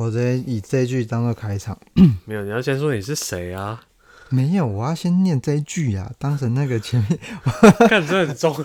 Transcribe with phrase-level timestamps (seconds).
[0.00, 1.76] 我直接以这一句当做开场。
[2.24, 3.82] 没有，你要先说你是谁啊？
[4.28, 7.18] 没有，我要先念这一句呀、啊，当成那个前面。
[7.90, 8.54] 看这很重。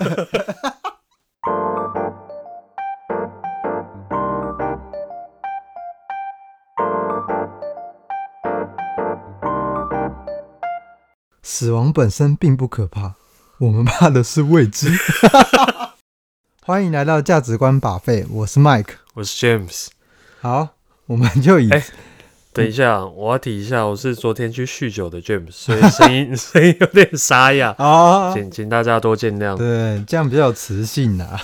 [11.41, 13.15] 死亡本身并不可怕，
[13.57, 14.91] 我们怕的是未知。
[16.61, 19.87] 欢迎来到价值观 Buffet，我是 Mike，我是 James。
[20.39, 20.75] 好，
[21.13, 21.83] 我们就以、欸、
[22.51, 29.55] 等一下，我要提一下，我是昨天去酗酒的 James，所以声音 声音有点沙哑啊，请请大家多见谅。
[29.55, 31.39] 对，这样比较有磁性啊，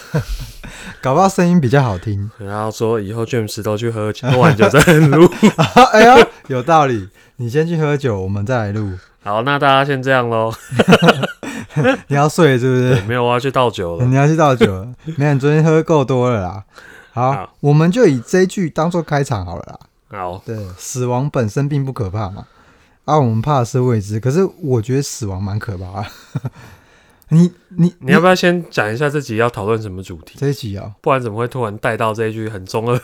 [1.04, 2.32] 搞不好声音比较好听。
[2.40, 5.32] 然后说以后 James 都去喝酒，喝完酒再录。
[5.94, 8.94] 哎呀，有道理，你先去喝酒，我们再来录。
[9.22, 10.52] 好，那大家先这样喽。
[12.08, 13.02] 你要睡是不是？
[13.08, 14.06] 没有，我要去倒酒了。
[14.06, 14.88] 你要去倒酒了？
[15.16, 16.64] 没有，你昨天喝够多了啦。
[17.12, 19.80] 好，好，我们就以这一句当做开场好了啦。
[20.18, 22.48] 好，对，死亡本身并不可怕嘛，
[23.06, 24.20] 啊，我们怕的是未知。
[24.20, 26.52] 可是我觉得死亡蛮可怕 的。
[27.30, 30.36] 你你你要不要先讲一下这集要讨论什么主题？
[30.40, 33.00] 这一集啊，不然怎么会突然带到这一句很中二？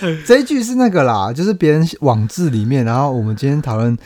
[0.26, 3.96] 这一句是那个啦，就是别人网志里面，然后我们今天讨论。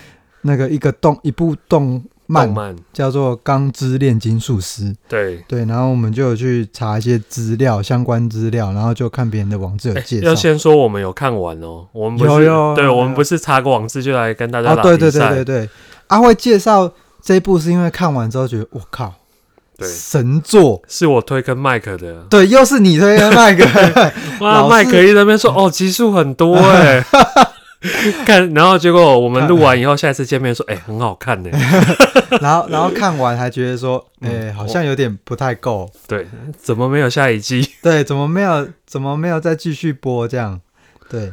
[0.42, 4.84] 那个一个动一部动漫，叫做《钢之炼金术师》。
[5.08, 10.26] 对对，然后我们就有去查一些资料，相关资料，然后就看别人的网志有介绍、欸。
[10.26, 14.74] 要先说我们有看完哦，我们不是有有对，我们不是查个网志就来跟大家。
[14.76, 15.70] 对对对对对，
[16.08, 19.14] 阿、啊、会介绍这一部是因为看完之后觉得我靠，
[19.76, 22.22] 对神作，是我推跟麦克的。
[22.30, 23.64] 对，又是你推跟麦克。
[24.44, 27.04] 哇，麦克一那边说哦，集数很多哎、欸。
[28.26, 31.50] 看，然后结果我们录完以后，下一次见面说，哎、欸，很好看呢。
[32.40, 35.88] 然后，然后看完还觉得说，哎、欸，好像有点不太够。
[36.08, 37.70] 对，怎么没有下一季？
[37.82, 38.68] 对，怎么没有？
[38.86, 40.26] 怎么没有再继续播？
[40.26, 40.60] 这样，
[41.08, 41.32] 对。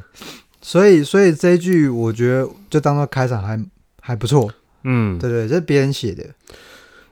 [0.62, 3.60] 所以，所以这一句我觉得就当做开场还
[4.00, 4.52] 还不错。
[4.84, 6.24] 嗯，对对，这是别人写的，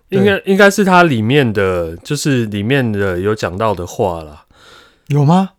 [0.10, 4.46] 应该应该是它里面的，就是里面的有讲到的话啦。
[5.08, 5.52] 有吗？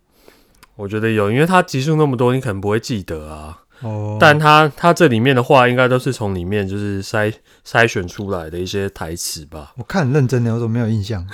[0.83, 3.63] 我觉得有，因为它集数那么多，你可能不会记得啊。
[3.83, 7.33] 哦，但他他这里面的话，应该都是从里面就是筛
[7.65, 9.75] 筛选出来的一些台词吧。
[9.77, 11.25] 我看很认真的，我怎么没有印象？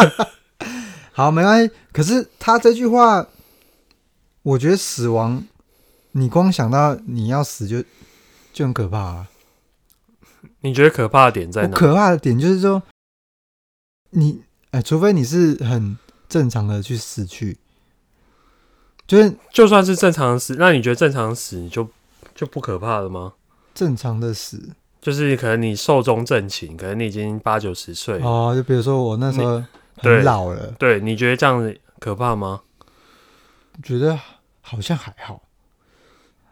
[1.12, 1.72] 好，没关系。
[1.90, 3.26] 可是他这句话，
[4.42, 5.42] 我觉得死亡，
[6.12, 7.82] 你光想到你要死就
[8.52, 9.28] 就很可怕啊。
[10.60, 11.74] 你觉得可怕的点在哪？
[11.74, 12.82] 可怕的点就是说，
[14.10, 14.42] 你
[14.72, 15.96] 哎，除非你是很
[16.28, 17.56] 正常的去死去。
[19.06, 21.88] 就是就算是正常死，那你觉得正常死你就
[22.34, 23.34] 就不可怕了吗？
[23.74, 28.52] 正常的死就是可能你寿终正寝，可能你已经八九十岁哦。
[28.56, 29.62] 就比如说我那时候
[29.98, 32.62] 很老了，对，对，你觉得这样子可怕吗？
[33.82, 34.18] 觉得
[34.62, 35.42] 好像还好。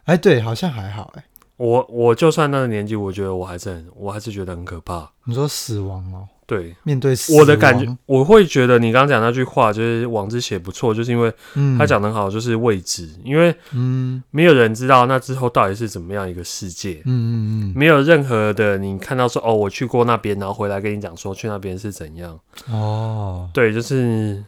[0.05, 1.13] 哎，对，好像还好。
[1.17, 1.25] 哎，
[1.57, 5.11] 我我就算那个年纪，我觉得我还是很，我还是觉得很可怕。
[5.25, 6.29] 你说死亡哦？
[6.47, 11.33] 对，面对死我的感觉，我会觉得你刚刚讲那句话，就是网志写不错，就是因为
[11.79, 22.39] 他讲的好，就是未知，嗯、因为嗯，没有人知道那之后到底是怎么样一个世界，嗯嗯嗯，没有任何的你看到说哦，我去过那边，然后回来跟你讲说去那边是怎样。
[22.71, 24.45] 哦，对，就是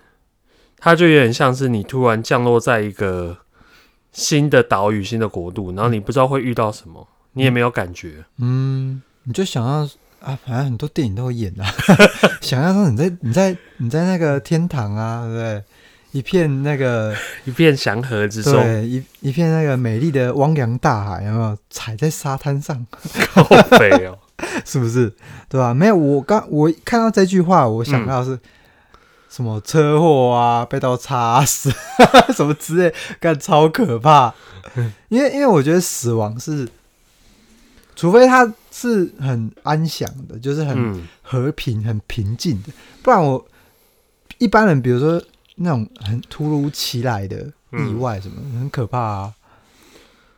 [0.78, 3.38] 它就有点像是你突然降落在一个
[4.12, 9.88] 新的岛屿、新的国度，然后你不知道会遇到什么，你也没有感觉，嗯，你就想要。
[10.20, 11.64] 啊，反正很多电影都有演啊。
[12.40, 15.62] 想象中你在你在你在那个天堂啊，对不对？
[16.12, 21.56] 一片那个 一片祥和之中，对，一一片那个美丽的汪洋大海，有没有？
[21.68, 22.86] 踩在沙滩上，
[23.30, 23.44] 好
[23.78, 24.18] 肥哦，
[24.64, 25.12] 是不是？
[25.48, 25.74] 对吧？
[25.74, 28.38] 没有，我刚我看到这句话，我想到的是
[29.28, 31.70] 什么车祸啊，被刀插死，
[32.34, 34.32] 什么之类，干超可怕。
[35.10, 36.66] 因为因为我觉得死亡是。
[37.96, 42.68] 除非他是很安详的，就是很和平、很平静的，
[43.02, 43.42] 不然我
[44.36, 45.20] 一般人，比如说
[45.54, 49.32] 那种很突如其来的意外什么，很可怕啊。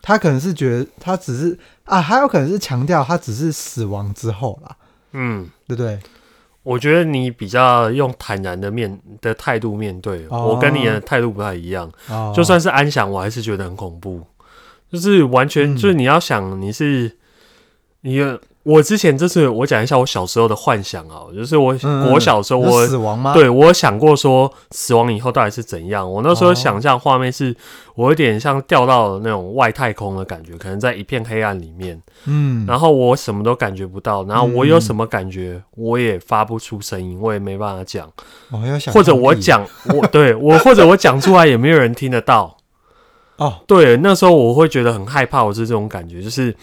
[0.00, 4.76] 他可能是觉得他只是啊，还有可能是强调他只是死亡之后啦，
[5.12, 5.98] 嗯，对不对？
[6.62, 11.90] 我觉得你比较用坦然的面的态度面对，我跟你的态度不太一样。
[12.32, 14.24] 就算是安详，我还是觉得很恐怖，
[14.92, 17.17] 就是完全就是你要想你是。
[18.08, 21.74] 你我之前就是我讲一下我小时候的幻想啊，就是我
[22.12, 23.32] 我小时候我死亡吗？
[23.32, 26.10] 对，我想过说死亡以后到底是怎样。
[26.10, 27.56] 我那时候想象画面是，
[27.94, 38.06] 我有点像掉到那种外太空的感觉，可能在一片黑暗里面，嗯，然后我什么都感觉不到，然后我有什么感觉我也发不出声音，我也没办法讲，
[38.92, 42.58] 或者我讲我对我或者我讲出来也没有人听得到。
[43.38, 46.54] 哦，对，那时候我会觉得很害怕，我是这种感觉，就是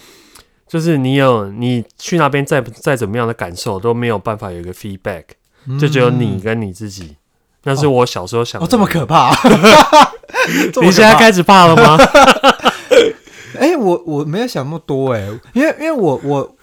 [0.68, 5.24] 就是你有你去那边再再怎么样的感受都没有办法有一个 feedback，、
[5.66, 7.16] 嗯、就只有你跟你自己。
[7.62, 8.64] 那是我小时候想的。
[8.64, 9.30] 哦，这么可怕！
[10.80, 11.96] 你现在开始怕了吗？
[13.58, 15.20] 哎、欸，我我没有想那么多哎，
[15.52, 16.56] 因为因为我我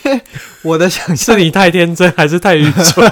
[0.64, 3.08] 我的想象是你太天真还是太愚蠢？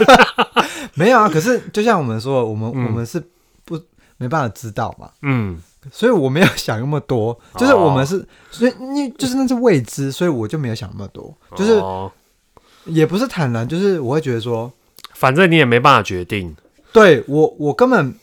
[0.95, 3.23] 没有啊，可是就像我们说，我们、嗯、我们是
[3.65, 3.79] 不
[4.17, 11.83] 没办法知道嘛，嗯，所以我没有想那么多，就是我们是，哦、所以你就是那是未知，所以我就没有想那么多，就是
[12.85, 14.71] 也不是坦然，就是我会觉得说，
[15.15, 16.57] 反正你也没办法决定。
[16.93, 18.15] 对我，我根本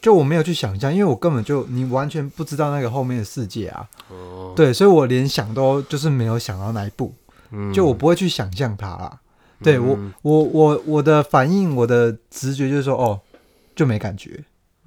[0.00, 3.88] 就我没有去想象，因为我根本就你完全不知道那个后面的世界啊。
[4.08, 4.52] 哦。
[4.54, 7.12] 对，所以我连想都就是没有想到那一步，
[7.50, 9.18] 嗯，就我不会去想象它啦。
[9.62, 13.20] 对我，我，我，我的反应，我的直觉就是说，哦，
[13.76, 14.42] 就没感觉，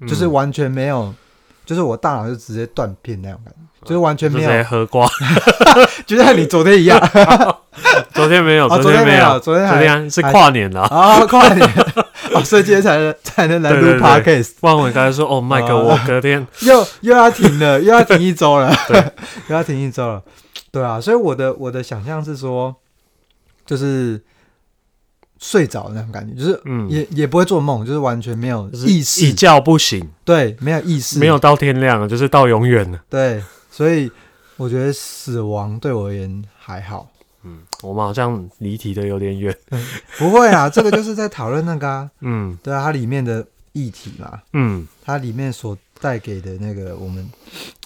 [0.06, 1.14] 就是完全没有，
[1.66, 3.52] 就是我大脑就直接断片那种感
[3.82, 4.64] 觉，就是完全没有。
[4.64, 5.06] 喝瓜，
[6.06, 6.98] 就像你昨天一样。
[8.14, 11.68] 昨天没有，昨天没有，昨天昨天是跨年了啊，跨年。
[12.32, 14.52] 哦，所以今天才能才能来录 podcast。
[14.60, 18.74] 万文刚才说：“哦，麦克，我隔天 又又要停了，又要停一周了，
[19.48, 20.22] 又要停一周了。”
[20.72, 22.74] 对啊，所以我的我的想象是说，
[23.66, 24.20] 就是
[25.38, 33.02] 睡着那种感觉，就是嗯，也也不会做梦，就是完全没有意识，一觉不醒，对，没有意识，没有到天亮，就是到永远了。
[33.10, 34.10] 对，所以
[34.56, 37.10] 我觉得死亡对我而言还好。
[37.44, 39.56] 嗯，我们好像离题的有点远。
[40.18, 47.24] 不会啊， 这个就是在讨论那个啊，嗯，对啊，它里面的议题嘛，嗯，它里面所带给的那个我们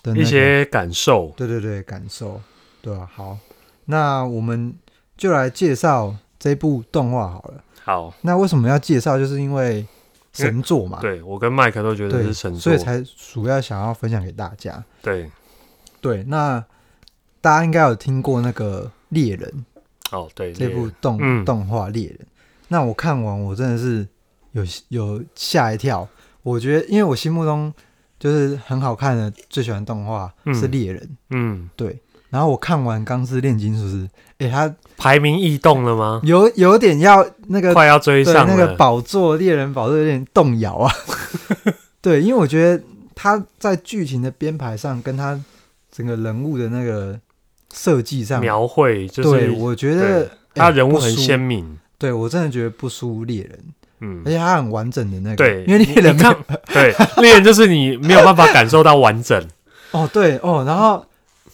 [0.03, 2.41] 的、那个、一些感受，对对对，感受，
[2.81, 3.37] 对啊，好，
[3.85, 4.73] 那我们
[5.19, 7.63] 就来介绍这部动画好了。
[7.85, 9.17] 好，那为什么要介绍？
[9.17, 9.87] 就是因为
[10.33, 10.99] 神作嘛。
[11.01, 13.01] 对，我跟麦克都觉得是神作，所以才
[13.33, 14.83] 主要想要分享给大家。
[15.01, 15.31] 对，
[16.01, 16.65] 对，那
[17.41, 18.91] 大家应该有听过那个。
[19.11, 19.67] 猎人
[20.13, 22.21] 哦，对，这部动、嗯、动画猎人，
[22.69, 24.07] 那我看完我真的是
[24.53, 26.09] 有有吓一跳。
[26.45, 27.75] 我觉得，因为我心目中
[28.21, 32.01] 就是很好看的，最喜欢动画是猎人，嗯，对。
[32.31, 33.97] 然后我看完《钢之炼金术师》，
[34.39, 36.21] 哎，他排名异动了吗？
[36.25, 40.93] 有有点要那个快要追上那个宝座猎人宝座有点动摇啊。
[42.01, 42.83] 对，因为我觉得
[43.15, 45.39] 他在剧情的编排上，跟他
[45.93, 47.21] 整个人物的那个。
[47.73, 51.79] 设计上描绘，就是对我觉得他人物很鲜明。
[51.97, 53.59] 对我真的觉得不输猎人，
[54.01, 56.37] 嗯，而且他很完整的那个，对，因为猎人看，
[56.67, 59.41] 对，猎人就是你没有办法感受到完整。
[59.93, 61.07] 哦，对哦，然后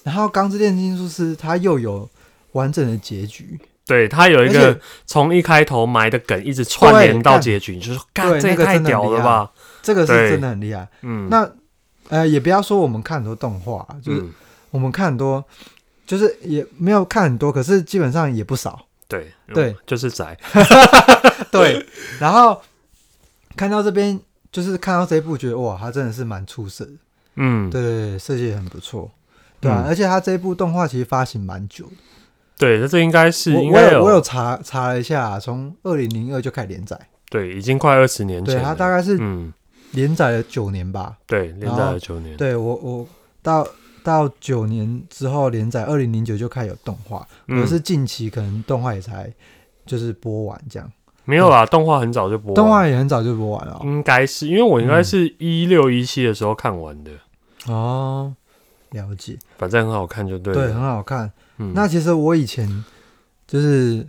[0.06, 2.08] 然后《钢之炼金术师》它又有
[2.52, 9.50] 完整的结局，对他有一个从一开头埋的梗一直串联到结局，就是干这个太屌了吧？
[9.82, 10.88] 这个是真的很厉害。
[11.02, 11.50] 嗯，那
[12.08, 14.24] 呃，也不要说我们看很多动画，就是
[14.70, 15.44] 我们看很多。
[16.06, 18.86] 就是也没有看很多，可是基本上也不少。
[19.08, 20.38] 对对，嗯，就是宅。
[21.50, 21.84] 对，
[22.20, 22.62] 然后
[23.56, 24.16] 看到这边，
[24.52, 26.92] 就是看到这一部，觉得哇，他真的是蛮出色的。
[27.34, 29.10] 嗯，对，设计也很不错，
[29.66, 31.92] 对啊，嗯，而且它这一部动画其实发行蛮久的。
[32.58, 36.98] 对，那这应该是应该有，我有我有查查了一下，从二零零二就开始连载。
[37.28, 38.60] 对，已经快二十年前了。
[38.60, 39.52] 对，它大概是嗯
[39.92, 41.16] 连载了九年吧。
[41.26, 42.36] 对，连载了九年。
[42.36, 43.06] 对我我
[43.42, 43.66] 到。
[44.06, 49.28] 到九年之后连载，二零零九就开始有动画，可是近期可能动画也才
[49.84, 50.88] 就是播完这样。
[51.24, 53.80] 没有啦，动画很早就播完，动画也很早就播完了。
[53.82, 57.10] 应该是因为我应该是一六一七的时候看完的。
[57.66, 58.32] 哦，
[58.90, 59.38] 了解。
[59.58, 60.62] 反正很好看就对了。
[60.62, 61.30] 对，很好看。
[61.58, 62.84] 嗯那其实我以前
[63.46, 64.06] 就是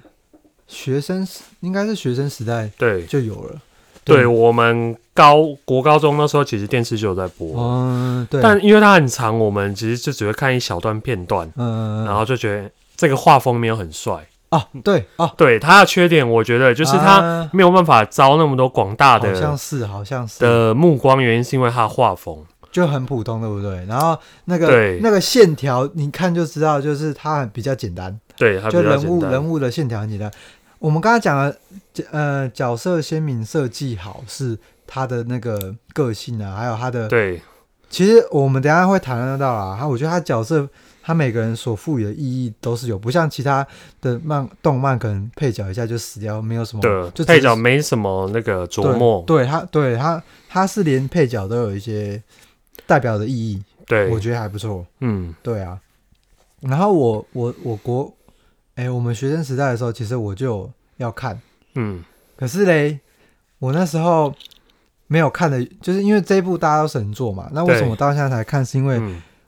[0.68, 3.62] 学生时，应该是学生时代对就有了。
[4.04, 7.62] 对，我们高国高中那时候，其实电视就有在播。
[7.62, 8.42] 嗯，对。
[8.42, 11.52] 但因为它很长，我们其实就只会看一小段片段。
[11.58, 14.26] 嗯，然后就觉得这个画风没有很帅。
[14.50, 23.86] 哦，对，啊，对，它的缺点，我觉得就是它没有办法招那么多广大的，好像是，好像是的目光，原因是因为它的画风就很普通，对不对？
[23.86, 28.20] 然后那个那个线条，你看就知道，就是它比较简单。
[28.38, 30.32] 对，就人物人物的线条很简单。
[30.80, 31.58] 我们刚才讲的，
[32.12, 37.42] 呃，角色鲜明设计好是他的那个个性啊，还有他的对。
[37.90, 40.68] 其实我们等一下会谈论到啦，他我觉得他角色
[41.02, 43.66] 他每个人所赋予的意义都是有，不像其他
[44.02, 49.24] 的漫动漫可能配角一下就死掉，没有什么，对，就配角没什么那个琢磨。
[49.26, 52.22] 对，对他，对他，他是连配角都有一些
[52.88, 53.62] 代表的意义。
[53.86, 54.88] 对，我觉得还不错。
[55.02, 55.80] 嗯，对啊。
[56.62, 58.12] 然后我我我国。
[58.76, 61.42] 哎、欸，我们学生时代的时候，其实我就要看，
[61.74, 62.04] 嗯，
[62.36, 63.00] 可是嘞，
[63.58, 64.32] 我那时候
[65.08, 67.50] 没有看的，就是因为这一部大家都神作嘛。
[67.54, 68.64] 那为什么我到现在才看？
[68.64, 69.02] 是因为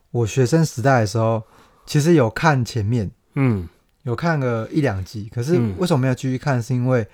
[0.10, 1.44] 我学生时代的时候，
[1.86, 3.70] 其实有看前面，嗯，
[4.02, 6.60] 有看个一两集，可是为什么没有继续看？
[6.60, 7.06] 是因为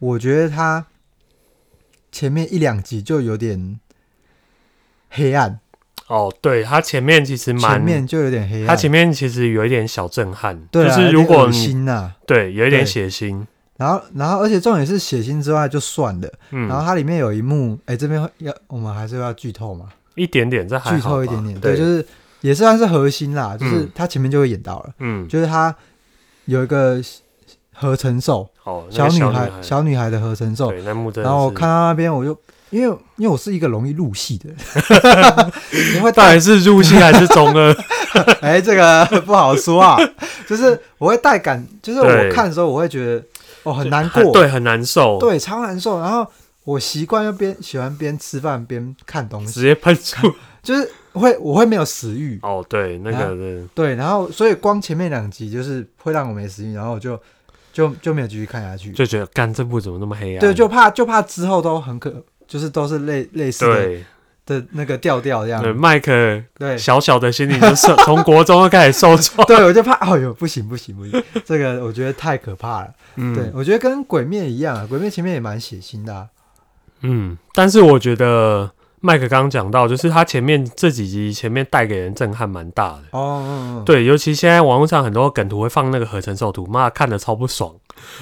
[0.00, 0.84] 我觉得他
[2.10, 3.78] 前面一两集就有点
[5.10, 5.60] 黑暗。
[6.12, 13.46] 哦，对，它前面其实蛮前面就有点黑暗，它前面其实有一点小震撼，对就是如果你心呐，对，有一点血腥。
[13.78, 19.86] 然后，然后，而且重点是血腥之外就算了，嗯，然后它里面有一幕，哎，这边要我们还是要剧透嘛？
[20.14, 22.06] 一点点，这还剧透一点点，对，就是
[22.42, 25.74] 也算是核心啦，就是他前面就会演到了，嗯，就是他
[26.44, 27.02] 有一个
[27.72, 32.38] 合成兽，哦，小女孩，小女孩的合成兽，对，那幕，然后我看到那边，我就
[32.72, 35.52] 因为因为我是一个容易入戏的人，
[35.94, 37.76] 你会到底是入戏还是中二？
[38.42, 39.96] 哎，这个不好说啊，
[40.48, 43.24] 就是我会带感，就是我看的时候我会觉得。
[43.64, 46.00] 哦，很难过，对，很难受，对，超难受。
[46.00, 46.26] 然后
[46.64, 52.40] 我习惯要边喜欢边吃饭边看东西，直接喷出， 就是会我会没有食欲。
[52.42, 57.16] 哦，对，那个对，对，然后所以光前面两集就是会让我没食欲，然后我就
[57.72, 60.40] 就就没有继续看下去，就觉得干这部怎么那么黑暗？
[60.40, 62.10] 对，就怕就怕之后都很可，
[62.52, 63.98] 就是都是类类似的。
[64.44, 72.88] 的那个调调这样，对麦克，对小小的心灵就受 从国中就开始受创， 对我就怕，哎呦不行不行不行，这个我觉得太可怕了。
[73.14, 76.28] 嗯，对我觉得跟鬼灭一样啊，鬼灭前面也蛮血腥的。
[77.02, 78.68] 嗯，但是我觉得
[79.02, 83.02] 麦克刚刚讲到，就是他前面这几集前面带给人震撼蛮大的。
[83.10, 87.74] 哦，对，尤其现在网络上很多梗图会放那个合成兽图，妈看得超不爽。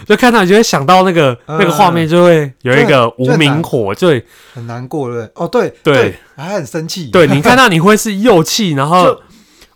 [0.07, 7.11] 就看到你就会想到那个、嗯、那个画面，就会有一个无名火，就会很难过，对哦，对对，还很生气。
[7.11, 9.21] 对，你看到 你会是又气，然后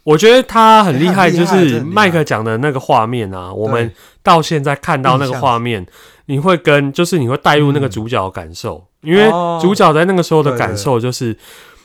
[0.02, 3.90] 我觉得他很厉害，就是麦克讲的那个画面啊，我们
[4.23, 5.87] 到现在看到那个画面，
[6.26, 9.30] 你会跟就是你会带入那个主角的感受，因为
[9.61, 11.37] 主角在那个时候的感受就是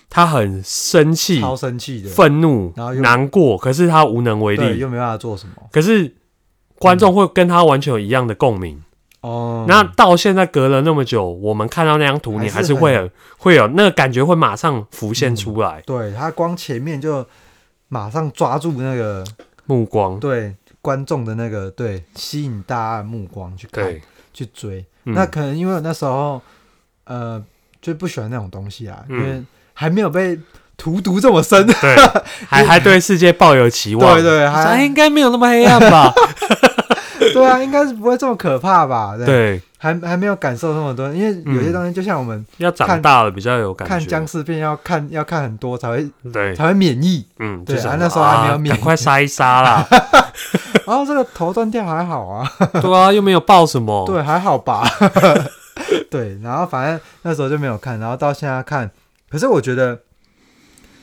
[0.09, 6.15] 他很生气，超生气的，愤怒，然后难过，可是他无能为力，又没办法做什么，可是。
[6.81, 8.81] 观众会跟他完全有一样的共鸣
[9.19, 9.65] 哦。
[9.67, 15.83] 那到现在隔了那么久，我们看到那张图，你还是会有会有那个感觉，会马上浮现出来。
[15.85, 17.27] 对，他光前面就
[17.89, 19.25] 马上抓住那个
[19.65, 23.93] 目光，对观众的那个对吸引大家的目光去看
[24.33, 24.85] 去追。
[25.03, 26.41] 那可能因为那时候
[27.09, 27.43] 呃
[27.81, 30.39] 就不喜欢那种东西啊，因为还没有被
[30.77, 31.95] 荼毒这么深，对，
[32.47, 36.13] 还 还对世界抱有期望，对对，还应该没有那么黑暗吧。
[37.33, 39.15] 对啊，应该是不会这么可怕吧？
[39.17, 47.25] 对，对还还没有感受那么多，因为有些东西就像我们要长大了比较有感觉，看僵尸片要看要看很多才会对才会免疫。
[47.39, 49.85] 嗯，对啊，那时候还没有免快杀一杀啦。
[50.85, 52.49] 然 后这个头断掉还好啊，
[52.81, 54.89] 对啊，又没有爆什么，对，还好吧。
[56.11, 58.89] 对，然后反正那时候就没有看，然后到现在看，
[59.29, 60.01] 可是我觉得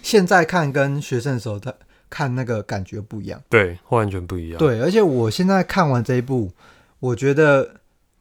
[0.02, 1.73] 现在看跟学生的时候他。
[2.09, 4.59] 看那个感觉不一样，对，完全不一样。
[4.59, 6.52] 对，而且我现在看完这一部，
[7.00, 7.69] 我觉得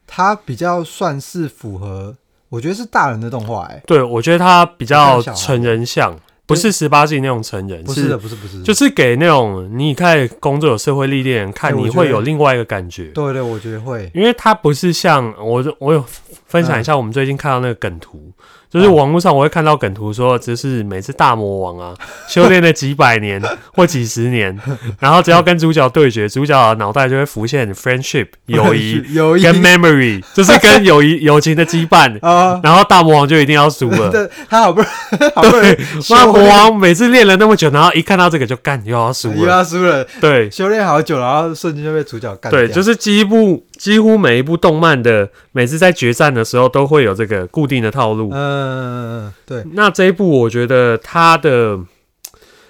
[0.07, 2.17] 它比较算是符合，
[2.50, 3.67] 我觉得是大人的动画。
[3.67, 13.05] 哎，对，我觉得它比较成人像，不是十八禁那种成人，不是的，不是不是，就是给那种你看工作有社会历练人看，你会有另外一个感觉。
[13.07, 16.05] 对对，我觉得会，因为它不是像我，我有
[16.45, 18.31] 分享一下我们最近看到那个梗图。
[18.75, 21.94] 就是网络上我会看到梗图说，就是每次大魔王啊
[22.27, 23.41] 修炼了几百年
[23.74, 24.60] 或几十年，
[25.00, 29.01] 然后只要跟主角对决，主角的脑袋就会浮现 friendship 友谊
[29.41, 32.60] 跟 memory，就是跟友谊友情的羁绊啊。
[32.62, 34.29] 然后大魔王就一定要输了。
[34.50, 35.79] 他好不容易，对，
[36.10, 40.05] 大魔王每次练了那么久，然后一看到这个就干，又要输了，又要输了。
[40.20, 42.51] 对，修炼好久，然后瞬间就被主角干。
[42.51, 48.29] 对，就是几乎几乎每一部动漫的每次在决战的时候都会有这个固定的套路。
[48.32, 49.25] 嗯。
[49.25, 49.63] 嗯，对。
[49.74, 51.79] 那这一部我觉得他的，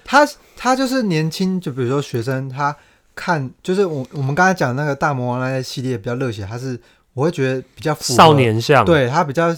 [0.04, 2.74] 他他就是年轻，就比如说学生，他
[3.14, 6.78] 看就是我我们刚才讲那个大魔王那些系列比较热血，他是
[7.14, 9.54] 我会觉得比较少年向，对他比较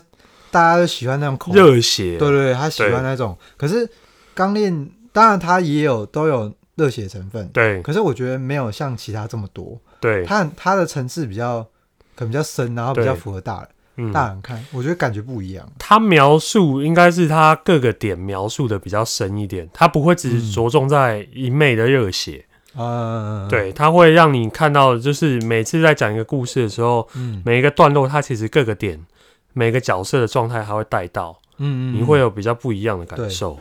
[0.50, 3.36] 大家都喜欢那种口热血，对，对对，他喜欢那种。
[3.56, 3.88] 可是
[4.34, 7.82] 钢炼当然他也有都有热血成分，对。
[7.82, 10.24] 可是我觉得没有像其他这么多，对。
[10.24, 11.62] 它它的层次比较
[12.14, 13.68] 可能比较深，然后比较符合大人。
[14.12, 15.68] 大人看，嗯、我觉得感觉不一样。
[15.76, 22.46] 他描述应该是他各个点描述的比较深一点，他不会只着重在一昧的热血。
[22.76, 29.04] 嗯，对，他会让你看到，就是每次在讲一个故事的时候，嗯，每一个段落，他其实各个点，
[29.52, 33.58] 每个角色的状态还会带到，嗯，嗯，你会有比较不一样的感受。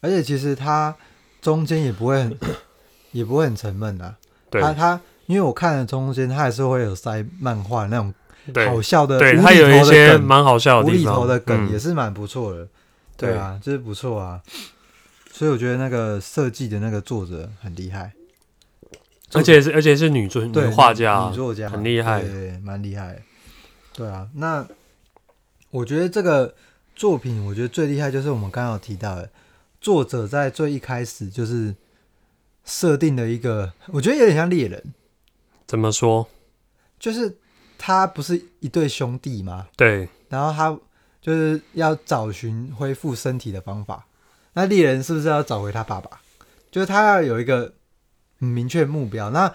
[0.00, 0.94] 而且其实他
[1.40, 2.38] 中间也不会很，
[3.10, 4.14] 也不会很沉闷啊。
[4.48, 8.12] 对，他他，因为我看了中间，他还是会有塞漫画那种。
[8.52, 12.66] 对好笑的，对他有一些蛮好笑的无厘头的梗也是蛮不错的。
[13.16, 14.42] 对啊，就是不错啊。
[15.30, 18.12] 所以我觉得那个设计的那个作者很厉害，
[19.32, 23.22] 而且是而且是女作女画家，女作家很厉害，对，蛮厉害。
[23.94, 24.66] 对啊，那
[25.70, 26.52] 我觉得这个
[26.96, 29.30] 作品，我觉得最厉害就是我们刚刚有提到的，
[29.80, 31.72] 作者在最一开始就是
[32.64, 34.82] 设定了一个，我觉得有点像猎人。
[35.72, 36.28] 怎么说？
[36.98, 37.34] 就是
[37.78, 39.68] 他不是一对兄弟吗？
[39.74, 40.06] 对。
[40.28, 40.78] 然后他
[41.22, 44.04] 就是要找寻恢复身体的方法。
[44.52, 46.20] 那猎人是不是要找回他爸爸？
[46.70, 47.72] 就是他要有一个
[48.38, 49.30] 很明确目标。
[49.30, 49.50] 那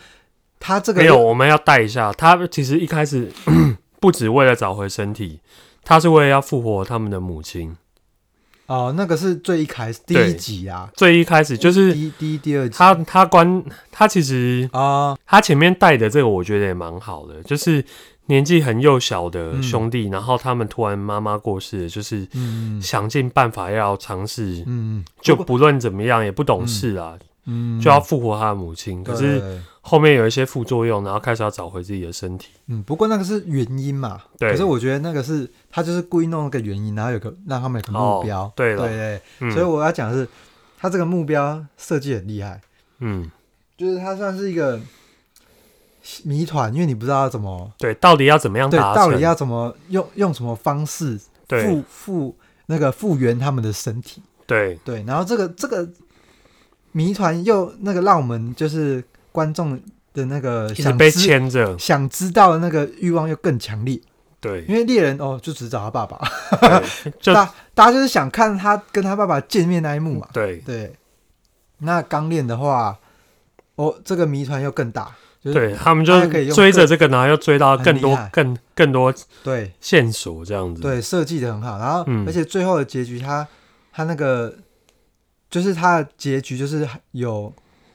[0.59, 2.11] 他这个没有，我们要带一下。
[2.13, 3.31] 他其实一开始。
[4.01, 5.39] 不只为了找回身体，
[5.83, 7.77] 他是为了要复活他们的母亲。
[8.67, 12.75] 哦，那个是最一开始第一集啊，最一开始就是第一第一第二集。
[12.77, 17.83] 他他关他其实啊，哦、他前面带的这个我觉得也蛮好的，就是
[18.27, 22.27] 年纪很幼小的兄弟，嗯、然后他们突然妈妈过世，就是
[22.81, 27.13] 想尽办法要尝试，嗯，就不论怎么样也不懂事啊。
[27.15, 32.49] 嗯嗯，就要复活他的母亲，可是后面有一些副作用，然后开始要找回自己的身体。
[32.67, 34.21] 嗯，不过那个是原因嘛？
[34.37, 34.51] 对。
[34.51, 38.41] 可是我觉得那个是他就是故意弄那个原因，然后有个让他们有个目标。
[38.41, 40.29] 哦、对了对对，嗯、所以我要讲的是，
[40.77, 42.59] 他这个目标设计很厉害。
[42.99, 43.31] 嗯，
[43.77, 44.77] 就是他算是一个
[46.25, 48.69] 谜团，因为你不知道怎么对，到底要怎么样？
[48.69, 52.35] 对，到底要怎么用用什么方式复复
[52.65, 54.21] 那个复原他们的身体？
[54.45, 55.87] 对对，然后这个这个。
[56.97, 59.79] 谜团又那个让我们就是观众
[60.15, 64.01] 的那个想被牵着，想知道的那个欲望又更强烈。
[64.39, 66.19] 对，因为猎人哦，就只找他爸爸，
[67.21, 70.27] 就大大家就是想看他跟他爸爸见面那一幕嘛。
[70.33, 70.91] 对对。
[71.81, 72.97] 那钢炼的话，
[73.75, 75.11] 哦，这个谜团又更大。
[75.43, 76.19] 对他们就
[76.51, 79.13] 追着这个，然后又追到更多、更更多
[79.43, 80.81] 对线索这样子。
[80.81, 81.77] 对，设计的很好。
[81.77, 83.47] 然后，而且最后的结局，他
[83.93, 84.55] 他那个。
[85.49, 87.51] 就是它的结局，就是有，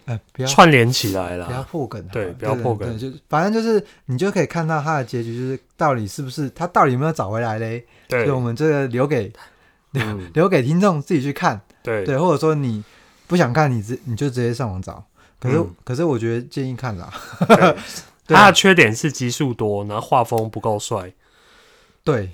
[0.06, 7.84] 哎、呃，不要串联起来了，不要破梗，对，不要破梗，就反正就是你就可以看到它的结局，就是到底是不是他到底有没有找回来嘞？
[8.08, 9.30] 对，所以我们这个留给
[9.90, 12.04] 留、嗯、 留给听众自己去看，对。
[12.04, 12.82] 对，或者说你
[13.26, 15.04] 不想看，你直你就直接上网找。
[15.38, 17.12] 可是、嗯、可是我觉得建议看啦，
[17.46, 17.76] 对。
[18.34, 21.12] 它的缺点是集数多，然后画风不够帅，
[22.02, 22.30] 对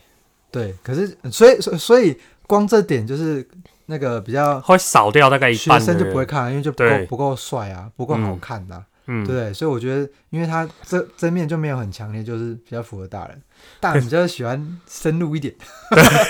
[0.52, 3.44] 对，可是所以所以所以光这点就是。
[3.90, 13.42] 那个比较会少掉大概一半，学生就不会看，因为就不够不够帅啊，不够好看呐，嗯，对，所以我觉得，因为他这正面就没有很强烈，就是比较符合大人，
[13.80, 15.54] 大人 比较喜欢深入一点。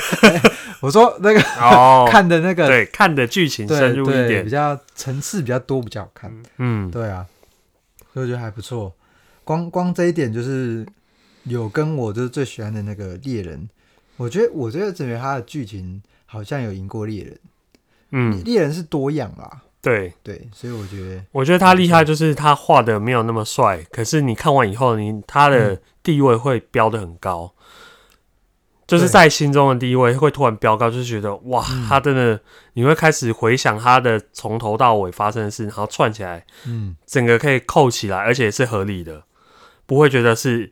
[0.81, 1.41] 我说那个
[2.09, 6.33] 看的那个，对，看的剧情深入一点，比较层次比较多，比较好看。
[6.59, 7.27] 嗯，对啊，
[8.15, 8.95] 所以我觉得还不错。
[9.43, 10.87] 光光这一点就是
[11.43, 13.69] 有跟我就是最喜欢的那个猎人，
[14.17, 16.01] 我觉得我觉得整个他的剧情。
[16.31, 17.39] 好像有赢过猎人，
[18.11, 20.13] 嗯，猎人是多样啦，对。
[20.23, 27.65] 对，所以我觉得，我觉得他厉害，就是他画的没有那么帅，可是你看完以后，你他的地位会飙得很高，嗯、
[28.87, 32.39] 就是在心中的地位会突然飙高，就是觉得哇，嗯、他真的，
[32.75, 39.25] 你会开始回想他的从头到尾发生的事，然后串起来，嗯，整个可以扣起来，而且是合理的，
[39.87, 40.71] 不会觉得是，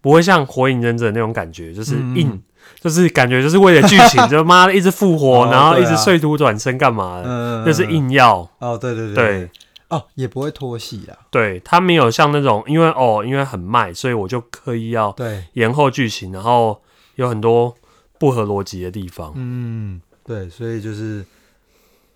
[0.00, 2.30] 不会像火影忍者那种感觉，就是硬。
[2.30, 2.42] 嗯
[2.82, 7.64] 就是感觉就是为了剧情， 就妈的一直复活，然后一直碎土转身干嘛的？
[7.64, 9.48] 就是硬要哦，对对对，
[9.88, 11.14] 哦也不会拖戏啊。
[11.30, 16.82] 对他没有像那种，因为哦因为很卖，所以我就刻意要对延后剧情，然后
[17.14, 17.72] 有很多
[18.18, 19.32] 不合逻辑的地方。
[19.36, 21.24] 嗯，对，所以就是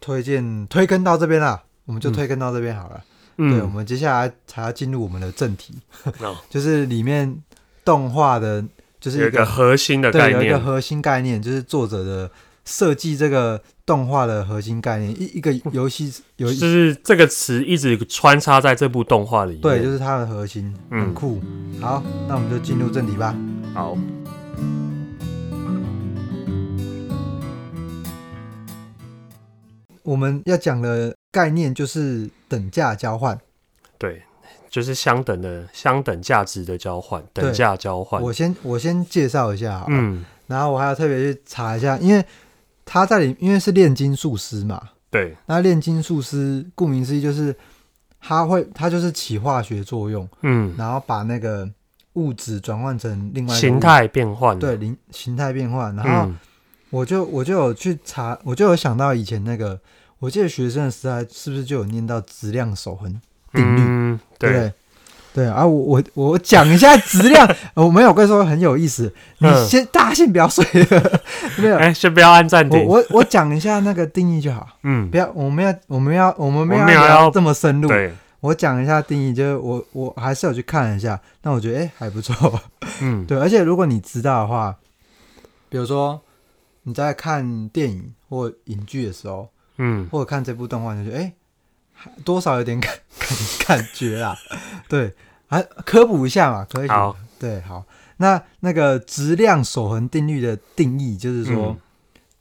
[0.01, 3.01] 推荐推更到这边啦，我们就推更到这边好了。
[3.37, 5.75] 对，我们接下来才要进入我们的正题，
[6.51, 7.41] 就是里面
[7.85, 8.65] 动画的。
[9.07, 12.29] 就是一个，有一个核心的概念，有一个核心概念，就是作者的
[12.65, 15.09] 设计这个动画的核心概念。
[15.13, 19.61] 一一个游戏有，就是这个词一直穿插在这部动画里面。
[19.61, 21.41] 对，就是它的核心，很酷。
[21.45, 23.33] 嗯、好，那我们就进入正题吧。
[23.73, 23.97] 好，
[30.03, 33.39] 我们要讲的概念就是等价交换。
[33.99, 34.23] 对。
[34.77, 38.21] 就是相等的、相等价值的交换，等价交换。
[38.21, 42.23] 我先我先介绍一下，嗯，然后我还要特别去查一下，因为
[42.85, 47.57] 他在里，因为是炼金术师嘛，对，那炼金术师顾名思义就是
[48.21, 51.67] 他会，他就是起化学作用，嗯，然后把那个
[52.13, 55.97] 物质转换成另外形态变换，对，形形态变换。
[55.97, 56.31] 然后
[56.91, 59.81] 我就我就有去查，我就有想到以前那个，
[60.19, 63.19] 我记得学生的时代是不是就有念到质量守恒
[63.57, 63.81] 定律？
[63.81, 64.73] 嗯，对，对，
[65.35, 70.65] 对啊，我我我讲一下质量， 我没有跟你说很有意思，你先、嗯、大家先不要睡。
[70.85, 71.21] 了，
[71.59, 82.59] 没有，哎、欸，先不要按暂停，我我我讲一下那个定义就好，嗯，不要，我们要我们要我们没有要这么深入，对，我讲一下定义，就是我我还是有去看一下，但我觉得哎、欸、还不错，
[83.03, 84.77] 嗯， 对，而且如果你知道的话，
[85.69, 86.19] 比如说
[86.85, 91.21] 你在看电影或影剧的时候，嗯，或者看这部动画，就觉得哎。
[91.21, 91.33] 欸
[92.25, 92.93] 多少有点感
[93.67, 94.37] 感感觉啦，
[94.89, 95.13] 对，
[95.47, 96.89] 还科普一下嘛，可以。
[96.89, 97.85] 好，对，好。
[98.19, 101.79] 那那个质量守恒定律的定义就是说，嗯、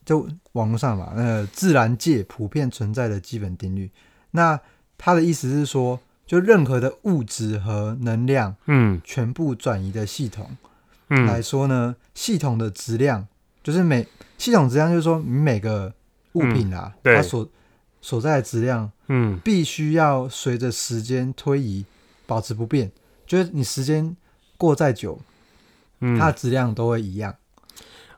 [0.05, 3.91] 就网络上嘛，那个自然界普遍存在的基本定律。
[4.31, 4.57] 那
[4.97, 10.55] 它的意思是说，就任何的物质和能量，嗯，全部转移的系统，
[11.09, 13.27] 嗯，来说呢，系统的质量
[13.61, 15.93] 就是每系统质量就是说，你每个
[16.33, 17.45] 物品啊，嗯、它所
[18.05, 21.83] 所在的质量，嗯，必须要随着时间推移
[22.27, 22.91] 保持不变。
[23.25, 24.15] 就是你时间
[24.57, 25.19] 过再久，
[26.01, 27.33] 嗯，它的质量都会一样。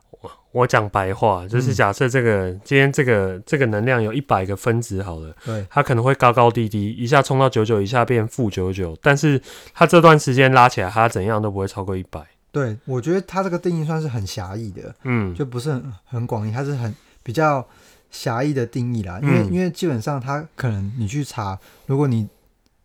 [0.09, 9.41] 我我讲白话，就是假设这个、嗯、今天这个这个能量有一百个分子好了，对，它可能会高高低低，一下冲到九九，一下变负九九，但是
[9.73, 12.21] 它这段时间拉起来，它怎样都不会超过一百。
[12.51, 17.65] 对，我觉得它这个定义算是很狭义的，嗯，就不是很很广义，它是很比较。
[18.09, 22.27] 狭义的定义啦，因为、嗯、因为基本上它可能你去查，如果你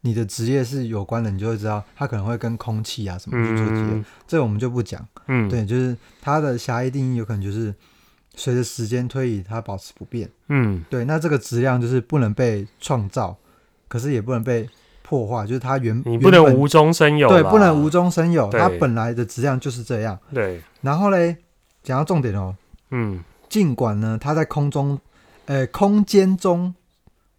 [0.00, 5.06] 你的职业是有关的，你就会知道它可能会跟空气啊什么去做结合，嗯、这个我们就不讲。
[5.28, 7.72] 嗯，对，就是它的狭义定义有可能就是
[8.34, 10.28] 随着时间推移，它保持不变。
[10.48, 13.36] 嗯，对，那这个质量就是不能被创造，
[13.86, 14.68] 可是也不能被
[15.02, 20.18] 破坏，就是它原你不能无中生有，对，不能无中生有，它本来的质量就是这样。
[20.34, 21.36] 对，然后嘞，
[21.84, 22.56] 讲到重点哦，
[22.90, 24.98] 嗯，尽管呢，它在空中。
[25.46, 26.74] 呃，空间中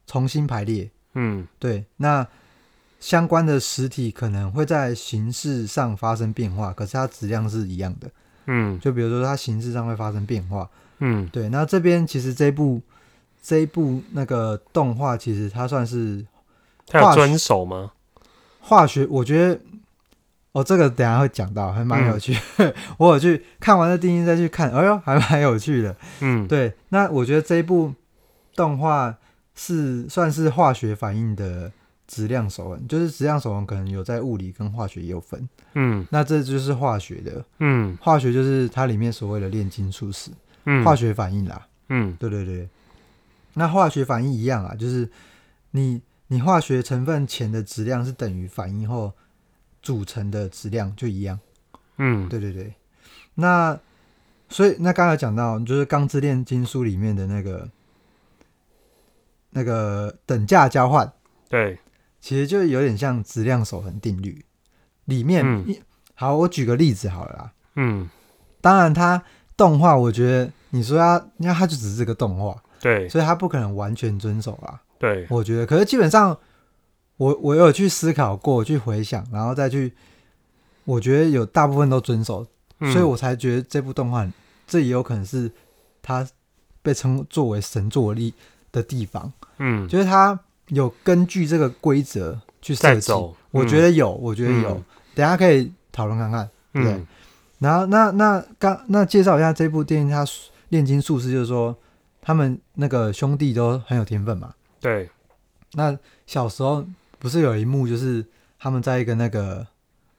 [0.06, 2.28] 重新排列，嗯，对，那
[3.00, 8.10] 相关的实体可能会在形式上发生变化，可是它质量是一样的，
[8.46, 12.82] 嗯，就比如说它形式上会发生变化，嗯，对，那这边其实这部
[13.42, 16.26] 这一部那个动画，其实它算是
[16.88, 17.92] 它有遵守吗？
[18.60, 19.60] 化学，我觉得。
[20.54, 22.38] 哦，这个等下会讲到，还蛮有趣。
[22.58, 25.96] 嗯、 我有去看完了定义再去看，哎呦，还蛮有趣的。
[26.22, 26.72] 嗯，对。
[26.90, 27.92] 那我觉得这一部
[28.56, 29.18] 动画
[29.56, 31.72] 是算是化学反应的
[32.06, 35.50] 质量守恒，就是质量守恒可能有在物理跟化学也有分。
[35.74, 37.44] 嗯，那这就是化学的。
[37.58, 40.30] 嗯，化学就是它里面所谓的炼金术士。
[40.66, 41.66] 嗯，化学反应啦。
[41.90, 42.70] 嗯，对对对。
[43.56, 45.10] 那化学反应一样啊，就是
[45.72, 49.12] 你你化学成分前的质量是等于反应后。
[49.84, 51.38] 组成的质量就一样，
[51.98, 52.74] 嗯，对对对，
[53.36, 53.78] 那
[54.48, 57.70] 所以那刚才讲到，就是《钢之炼金术》里面的那个
[59.50, 61.12] 那个等价交换，
[61.50, 61.78] 对，
[62.22, 64.46] 其实就有点像质量守恒定律。
[65.04, 65.44] 里面。
[65.46, 65.76] 嗯、
[66.16, 68.10] 好，我举个例子好了啦，嗯，
[68.62, 69.22] 当然它
[69.58, 76.38] 动画，我觉得你说它，因为它就只是个动画，对，所以它不可能完全遵守啦，对，我觉得，可是基本上。
[77.18, 79.94] 我我有去思考过，去回想，然后再去，
[80.84, 82.46] 我觉得有大部分都遵守，
[82.80, 84.28] 嗯、所以我才觉得这部动画，
[84.68, 85.50] 这也有可能是
[86.02, 86.28] 它
[86.82, 88.34] 被称作为神作力
[88.72, 89.32] 的地方。
[89.60, 90.38] 嗯，就是它
[90.70, 96.50] 有根据这个规则去设计，嗯、我觉得有，我觉得有，嗯、等下可以讨论看看。
[96.74, 97.08] 对，嗯、
[97.60, 100.26] 然后那那刚那介绍一下这部电影，它
[100.70, 101.78] 炼金术师就是说
[102.22, 104.54] 他们那个兄弟都很有天分嘛。
[104.82, 105.08] 对，
[105.74, 105.96] 那
[106.26, 106.84] 小时候。
[107.24, 108.26] 不是有一幕，就是
[108.60, 109.66] 他们在一个那个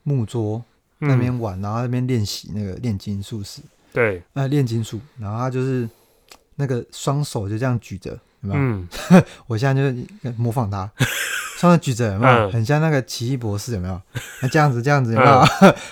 [0.04, 0.64] 木桌
[1.00, 3.60] 那边玩，嗯、然后那边练习那个炼金术士。
[3.92, 5.86] 对，那，炼金术，然后他就是
[6.54, 8.58] 那个双手就这样举着，有没有？
[8.58, 8.88] 嗯、
[9.46, 10.90] 我现在就模仿他，
[11.60, 12.48] 双手举着，有没有？
[12.48, 14.00] 嗯、很像那个奇异博士，有没有？
[14.40, 15.44] 那这样子，这样子，有没有？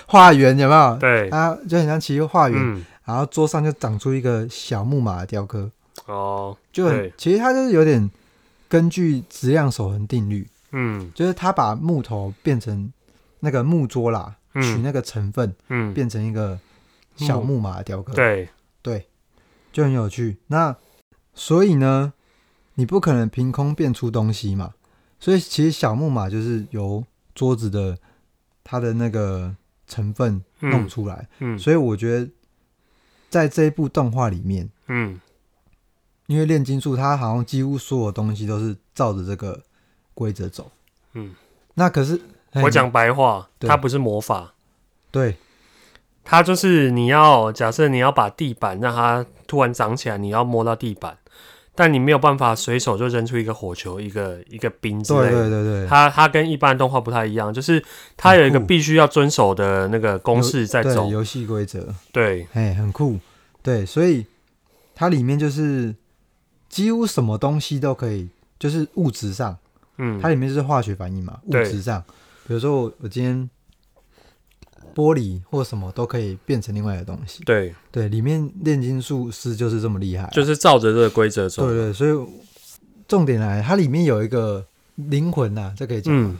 [0.07, 0.97] 画圆、嗯，有没有？
[0.97, 5.69] 对，他就很像奇异画圆，嗯、然后桌上就长出一个小木马的雕刻。
[6.07, 8.09] 哦，就很其实他就是有点
[8.67, 10.47] 根据质量守恒定律。
[10.73, 12.91] 嗯，就是他把木头变成
[13.39, 16.59] 那个木桌啦，嗯、取那个成分，嗯，变成一个
[17.15, 18.49] 小木马的雕刻，对。
[18.81, 19.07] 对，
[19.71, 20.39] 就很有趣。
[20.47, 20.75] 那
[21.33, 22.11] 所以呢，
[22.73, 24.73] 你不可能凭空变出东西嘛，
[25.21, 27.01] 所以其实小木马就是由
[27.33, 27.97] 桌子的
[28.61, 29.55] 它的那个
[29.87, 32.29] 成分弄出来，嗯，嗯，所以我觉得
[33.29, 35.17] 在这一部动画里面，嗯，
[36.27, 39.63] 因为炼金术它好像几乎所有东西都是照着这个。
[40.13, 40.71] 规则走，
[41.13, 41.33] 嗯，
[41.75, 42.19] 那可是
[42.61, 44.53] 我讲白话，它不是魔法，
[45.11, 45.37] 对，
[46.23, 51.17] 它就是你要假设你要把地板让它突然长起来，你要摸到地板，
[51.75, 55.31] 但你没有办法随手就扔出一个火球、一个一个冰之类的。
[55.31, 57.83] 对对对对，它它跟一般动画不太一样，就是
[58.15, 61.09] 它有一个必须要遵守的那个公式在走。
[61.09, 61.93] 游戏规则。
[62.11, 63.19] 对，哎，很酷。
[63.63, 64.25] 对，所以
[64.93, 65.95] 它里面就是
[66.69, 69.57] 几乎什么东西都可以，就是物质上，
[69.97, 72.03] 嗯，它里面就是化学反应嘛，物质上，
[72.47, 73.49] 比如说我我今天。
[74.95, 77.43] 玻璃或什么都可以变成另外的东西。
[77.45, 81.65] 对对，里面炼金术师就是这么厉害，就是照着这个规则走。
[81.65, 82.27] 对对，所以
[83.07, 86.29] 重点来，它里面有一个灵魂呐、啊，这可以讲吗？
[86.29, 86.39] 嗯，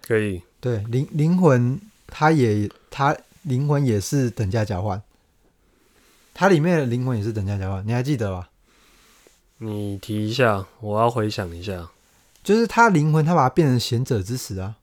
[0.00, 0.40] 可以。
[0.58, 5.02] 对，灵灵魂，它也它灵魂也是等价交换，
[6.32, 8.48] 它里面的灵魂也是等价交换，你还记得吧？
[9.58, 11.90] 你提一下，我要回想一下。
[12.46, 14.76] 就是他灵魂，他把它变成贤者之石啊。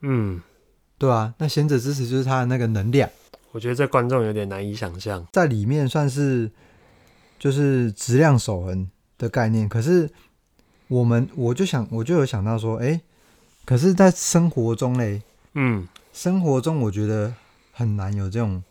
[0.00, 0.42] 嗯。
[0.98, 3.08] 对啊，那贤者之石就是他的那个能量。
[3.52, 6.50] 我觉得这观众有点难以想象，在里面算是
[7.38, 9.68] 就是质量守恒的概念。
[9.68, 10.10] 可是
[10.88, 13.00] 我们我就想，我就有想到说，哎，
[13.66, 15.20] 可是，在生活中嘞，
[15.52, 17.34] 嗯，生活中我觉得
[17.72, 18.64] 很难有这种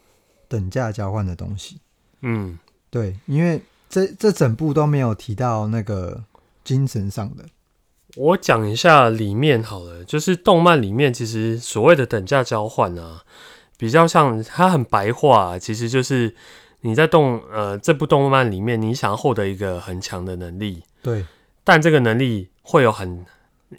[0.47, 1.79] 等价交换的东西。
[2.21, 2.57] 嗯，
[2.89, 6.23] 对，因为这这整部都没有提到那个
[6.63, 7.45] 精神上的。
[8.15, 13.21] 我讲一下里面好了，就是动漫里面其实所谓的等价交换啊，
[13.77, 16.33] 比较像它很白话啊，其实就是
[16.81, 21.25] 你在动呃这部动漫里面，你想要获得一个很强的能力，对，
[21.63, 23.25] 但这个能力会有很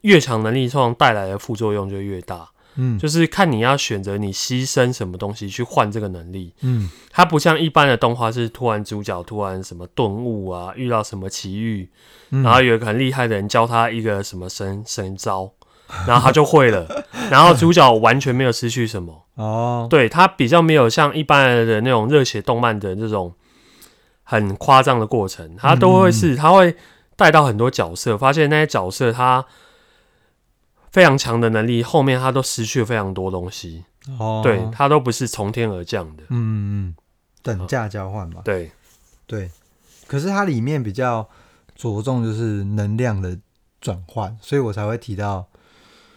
[0.02, 2.50] 越强能力，通常带来的副作用就越大。
[2.76, 6.52] 嗯，就是看你要选择你牺牲什么东西去换这个能力。
[6.60, 11.90] 嗯，它不像一般的动画是突然主角突然什么顿悟啊，遇到什么奇遇，
[12.30, 15.50] 嗯、然后有一个很厉害的人教他一个什么神神招，
[16.06, 16.86] 然后他就会了，
[17.30, 19.24] 然后主角完全没有失去什么。
[19.36, 23.32] 哦，对，他比较没有像一般的那种热血动漫的这种
[24.22, 26.76] 很夸张的过程，他都会是他会
[27.16, 29.44] 带到很多角色，发现那些角色他。
[30.96, 33.84] 非常强的能力，后面他都失去了非常多东西。
[34.18, 36.22] 哦，对，他都不是从天而降的。
[36.30, 36.94] 嗯嗯，
[37.42, 38.40] 等价交换嘛。
[38.42, 38.70] 对
[39.26, 39.50] 对，
[40.06, 41.28] 可是它里面比较
[41.74, 43.38] 着重就是能量的
[43.78, 45.46] 转换，所以我才会提到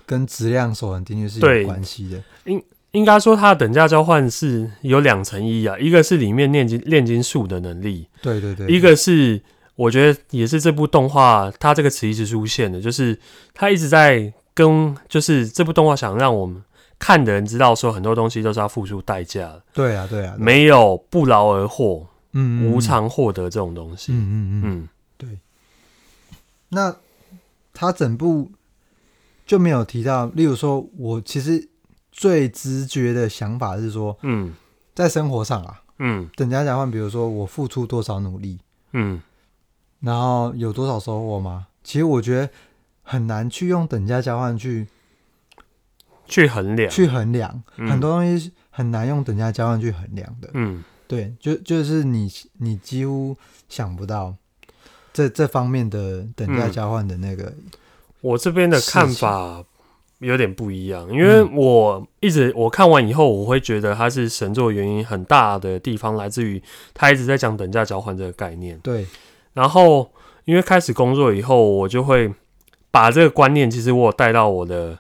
[0.06, 2.24] 跟质量守恒定律是有关系的。
[2.46, 9.42] 应应该说，它的等价交换是有两层意义啊，一个是里面炼金炼金术的能力，对对对，一个是
[9.76, 13.20] 我觉得也是这部动画它这个词一直出现的，就是
[13.54, 14.32] 它一直在。
[14.60, 16.62] 跟就是这部动画想让我们
[17.00, 19.64] 看的人知道，说很多东西都是要付出代价的。
[19.74, 24.12] 对啊，对啊，没有不劳而获，嗯，无偿获得这种东西。
[24.12, 25.40] 嗯嗯嗯，嗯对。
[26.68, 26.94] 那
[27.74, 28.52] 他整部
[29.46, 31.70] 就没有提到，例如说，我其实
[32.12, 34.54] 最直觉的想法是说，嗯，
[34.94, 38.60] 在生活上啊，嗯，等价交换，比如说我付出多少努力，
[38.92, 39.22] 嗯，
[40.02, 41.68] 然后有多少收获吗？
[41.82, 42.50] 其实我觉得。
[43.12, 44.86] 很难去用等价交换去
[46.28, 50.48] 去衡量，去衡量、嗯、很多东西很难用等价交换去衡量的。
[50.54, 53.36] 嗯，对，就就是你你几乎
[53.68, 54.36] 想不到
[55.12, 57.72] 这这方面的等价交换的那个、嗯。
[58.22, 59.64] 我这边的看法
[60.20, 66.62] 有点不一样，因为我一直我看完以后，我会觉得它是神作原因很大的地方来自于
[66.94, 68.78] 他一直在讲等价交换这个概念。
[68.84, 69.08] 对，
[69.54, 70.12] 然后
[70.46, 72.32] 因为开始工作以后，我就会。
[72.92, 75.00] 把这个观念，其实我有带到我的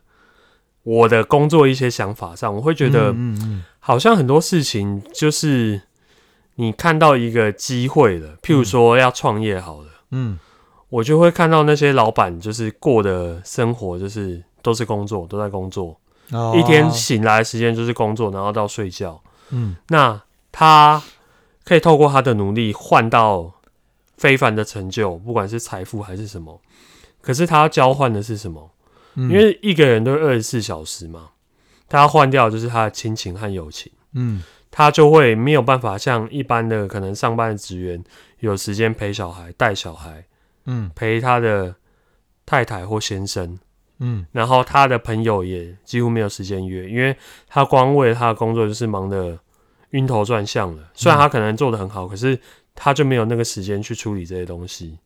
[0.84, 3.16] 我的工作一些想法上，我会觉得，
[3.80, 5.82] 好像很多事情就是
[6.56, 10.38] 你看到一个机会了，譬如说要创业好了，嗯，
[10.90, 16.00] 我就会看到那些老板就是过的生活就是都是工作，都在工作，
[16.56, 20.22] 一天醒来的时间就是工作，然后到睡觉，嗯，那
[20.52, 21.02] 他
[21.64, 23.52] 可以透过他的努力换到
[24.18, 26.60] 非凡的成就，不管是财富还是什么。
[27.30, 28.72] 可是他要交换的是什么？
[29.14, 31.30] 嗯、因为一个人都二十四小时嘛，
[31.88, 33.92] 他要换掉就是他的亲情和友情。
[34.14, 38.04] 嗯，他就会没有办法像一般的可能上班的职员
[38.40, 40.26] 有时间陪小孩、带小孩，
[40.66, 41.76] 嗯，陪他的
[42.48, 43.60] 太太或先生，
[44.00, 47.16] 嗯，然后他的朋友也几乎没有时间约，因为
[47.48, 49.38] 他光为了他的工作就是忙得
[49.92, 50.90] 晕头转向了。
[50.96, 52.40] 虽然他可能做得很好，可是
[52.74, 54.98] 他就没有那个时间去处理这些东西。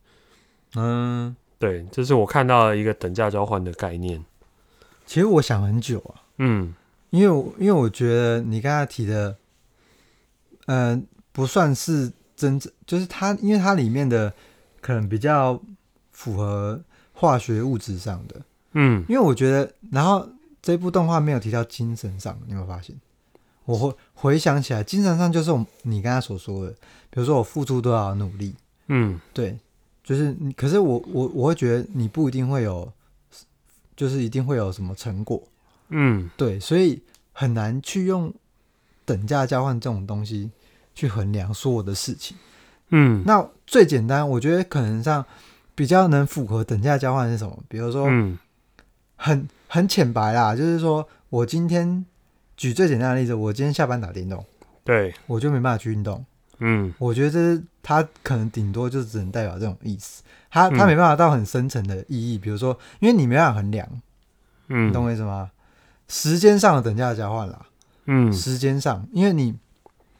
[0.76, 1.36] 嗯。
[1.64, 4.22] 对，这是我看到的一个等价交换的概念。
[5.06, 6.74] 其实我想很久啊，嗯，
[7.08, 9.34] 因为因为我觉得你刚才提的，
[10.66, 14.30] 嗯、呃，不算是真正，就是它，因为它里面的
[14.82, 15.58] 可能比较
[16.12, 16.78] 符合
[17.14, 20.28] 化学物质上的，嗯，因为我觉得，然后
[20.60, 22.94] 这部动画没有提到精神上，你有没有发现？
[23.64, 26.72] 我会回想起来，精神上就是我你刚才所说的，
[27.08, 28.54] 比如说我付出多少努力，
[28.88, 29.58] 嗯，对。
[30.04, 32.92] 就是你，可是我我我会觉得你不一定会有，
[33.96, 35.42] 就是一定会有什么成果，
[35.88, 38.30] 嗯，对，所以很难去用
[39.06, 40.50] 等价交换这种东西
[40.94, 42.36] 去衡量所有的事情，
[42.90, 45.24] 嗯，那最简单，我觉得可能上
[45.74, 47.58] 比较能符合等价交换是什么？
[47.66, 48.38] 比如说，嗯，
[49.16, 52.04] 很很浅白啦，就是说我今天
[52.58, 54.44] 举最简单的例子，我今天下班打电动，
[54.84, 56.24] 对，我就没办法去运动。
[56.58, 63.88] 嗯，我觉得这是他可能顶多就只能代表这种意思，他他没办法到很深层的意义，比如说，因为你没办法衡量，
[64.68, 65.50] 嗯，你懂我意思吗？
[66.08, 67.66] 时间上的等价交换啦，
[68.06, 69.54] 嗯，时间上，因为你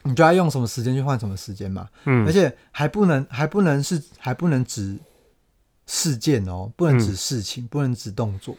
[0.03, 4.99] 你就要用什么时间去换什么时间嘛，嗯，而且还不能还不能是还不能指
[5.87, 8.57] 事件哦，不能指事情，不能指动作，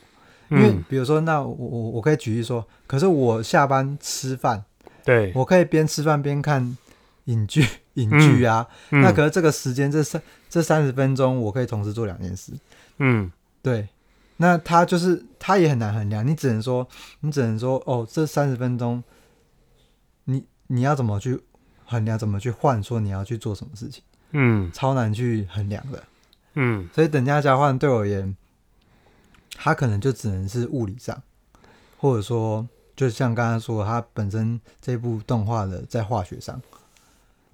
[0.50, 4.64] 因为比如说，那我我我可以举例说，可是我下班吃饭，
[5.04, 6.78] 对，我可以边吃饭边看。
[7.26, 12.52] 影剧，影剧啊，那可是这个时间，这三这三十分钟，我可以同时做两件事。
[12.98, 13.88] 嗯，对，
[14.38, 16.88] 那他就是他也很难衡量，你只能说，
[17.22, 19.04] 你只能说，哦，这三十分钟，
[20.26, 21.42] 你你要怎么去
[21.86, 24.04] 衡量，怎么去换，说你要去做什么事情？
[24.32, 26.04] 嗯，超难去衡量的。
[26.54, 28.38] 嗯，所以等价交换对我而言，
[29.56, 31.22] 它可能就只能是物理上，
[31.98, 36.62] 或者说，就像刚刚说，它本身这部动画的在化学上。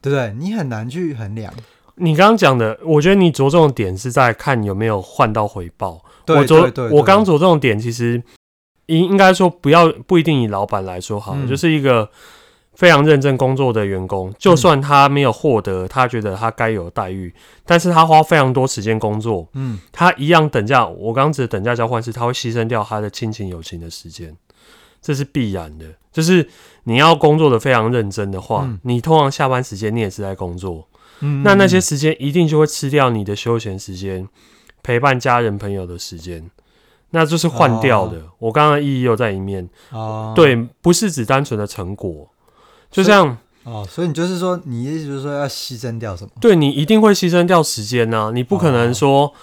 [0.02, 0.34] 对不对？
[0.38, 1.54] 你很难去衡量。
[1.96, 6.04] 你刚刚讲的，我觉得你着重的点是在看有没有换到回报。
[6.28, 8.22] 我着对对对我刚着重的点，其实
[8.88, 12.10] 应应该说不要不一定以老板来说好，嗯、就是一个
[12.74, 20.88] 非常认真工作的员工，就算他没有获得他觉得他该有的待遇，嗯、但是他花非常多时间工作，嗯，他一样等价。
[20.88, 24.36] 我刚刚指的等价交换是，他会牺牲掉他的亲情友情的时间。
[25.02, 26.48] 这是必然的，就是
[26.84, 30.88] 你要工作的非常认真的话，嗯、你通常下班时间你也是在工作，
[31.22, 34.30] 嗯，那那些时间一定就会吃掉你的休闲时间、
[34.84, 36.52] 陪伴家人朋友的时间，
[37.10, 38.20] 那就是换掉的。
[38.20, 42.30] 哦、我刚刚意义又在一面，哦，对，不是指单纯的成果，
[42.92, 46.30] 就像哦，所以你就是说，你意思就是说要牺牲掉什么？
[46.40, 49.34] 对，你一定会牺牲掉时间呢、啊，你不可能说，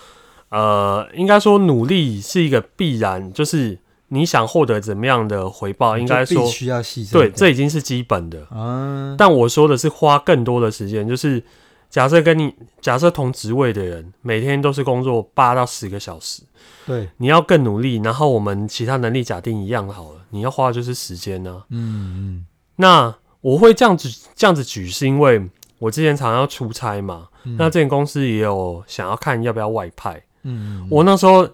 [0.50, 3.80] 哦、呃，应该说努力是一个必然，就是。
[4.10, 5.98] 你想获得怎么样的回报？
[5.98, 7.12] 应该说，必须要牺牲。
[7.12, 8.46] 对，这已经是基本的。
[8.50, 9.14] 嗯。
[9.18, 11.42] 但我说的是花更多的时间，就是
[11.90, 16.42] 假设跟你假设同职位的人，每天都是工作八到十个小时。
[16.86, 17.06] 对。
[17.18, 21.66] 你要更努力，然后我们其他能力假定一样好了，你要花的就是时间呢、啊。
[21.68, 22.46] 嗯嗯。
[22.76, 25.46] 那我会这样子这样子举，是因为
[25.78, 27.28] 我之前常常要出差嘛。
[27.44, 30.14] 嗯、那这间公司也有想要看要不要外派。
[30.44, 30.88] 嗯，嗯。
[30.90, 31.46] 我那时候。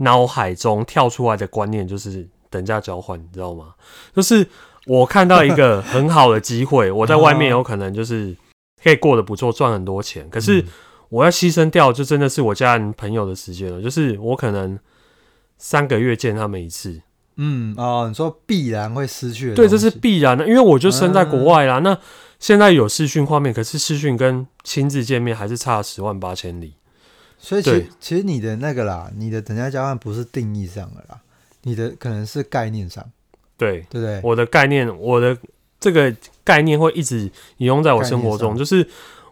[0.00, 3.74] 脑海中跳出来的观念就是等价交换，你知道吗？
[4.14, 4.46] 就是
[4.86, 8.36] 我看到一个很好的机会，我在外面有可能就是
[8.82, 10.28] 可以过得不错，赚很多钱。
[10.30, 10.64] 可是
[11.10, 13.80] 我要牺牲掉，就真的是我家人朋友的时间了。
[13.82, 14.78] 就是我可能
[15.58, 17.02] 三个月见他们一次。
[17.36, 19.54] 嗯哦，你说必然会失去的。
[19.54, 21.78] 对，这是必然的，因为我就生在国外啦。
[21.78, 21.96] 那
[22.38, 26.74] 现在有视讯画面，可是视讯跟亲自见面还是差十万八千里。
[27.42, 31.18] 所以其实其实你的那个啦，你的等价交换不是定义上的啦，
[31.62, 33.02] 你的可能是概念上，
[33.56, 33.80] 对。
[33.88, 34.20] 对不对？
[34.22, 35.36] 我的概念，我的
[35.80, 37.22] 这个概念会一直
[37.56, 38.86] 引用在我生活中，就是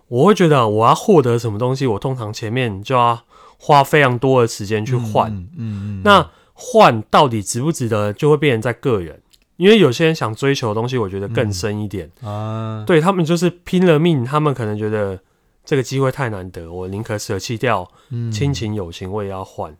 [0.08, 3.22] 我会觉得我要获得什么东西，我通常前面就要
[3.58, 9.20] 花非常多的时间去换，嗯嗯，那换到底值不值得，就会变成在个人，
[9.58, 15.20] 因为有些人想追求的东西，我觉得更深一点、嗯、啊，对他们就是拼了命，他们可能觉得。
[15.68, 17.86] 这个机会太难得，我宁可舍弃掉
[18.32, 19.76] 亲情友情，我也要换。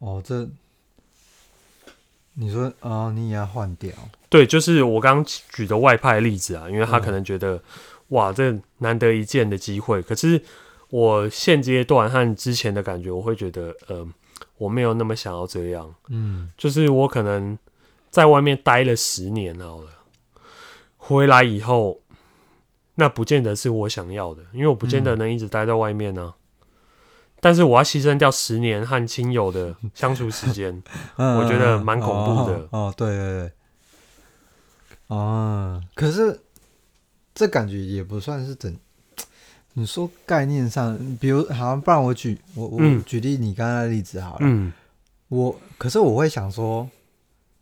[0.00, 0.48] 哦，这
[2.34, 3.92] 你说哦，你也要换掉？
[4.28, 7.62] 对，就是我刚刚举的外派的例子啊，因为他可能觉得、嗯、
[8.08, 10.02] 哇，这难得一见的机会。
[10.02, 10.42] 可是
[10.90, 14.04] 我现阶段和之前的感觉，我会觉得，呃，
[14.58, 15.94] 我没有那么想要这样。
[16.08, 17.56] 嗯，就是我可能
[18.10, 19.90] 在外面待了十年好了，
[20.96, 22.00] 回来以后。
[22.98, 26.32] 那不见得是我想要的，因为我不见得能一直待在外面呢、啊。
[26.32, 26.66] 嗯、
[27.40, 30.82] 但是我要牺牲掉十年和亲友的 相处时间，
[31.16, 32.56] 嗯、我觉得蛮恐怖的。
[32.70, 33.52] 哦，哦，对对对。
[35.08, 36.40] 哦，可是
[37.34, 38.74] 这感觉也不算是整。
[39.74, 44.38] 你说概念上，比如好像不然我举我我举例你刚刚的例子好了。
[44.40, 44.72] 嗯。
[45.28, 46.88] 我可是我会想说，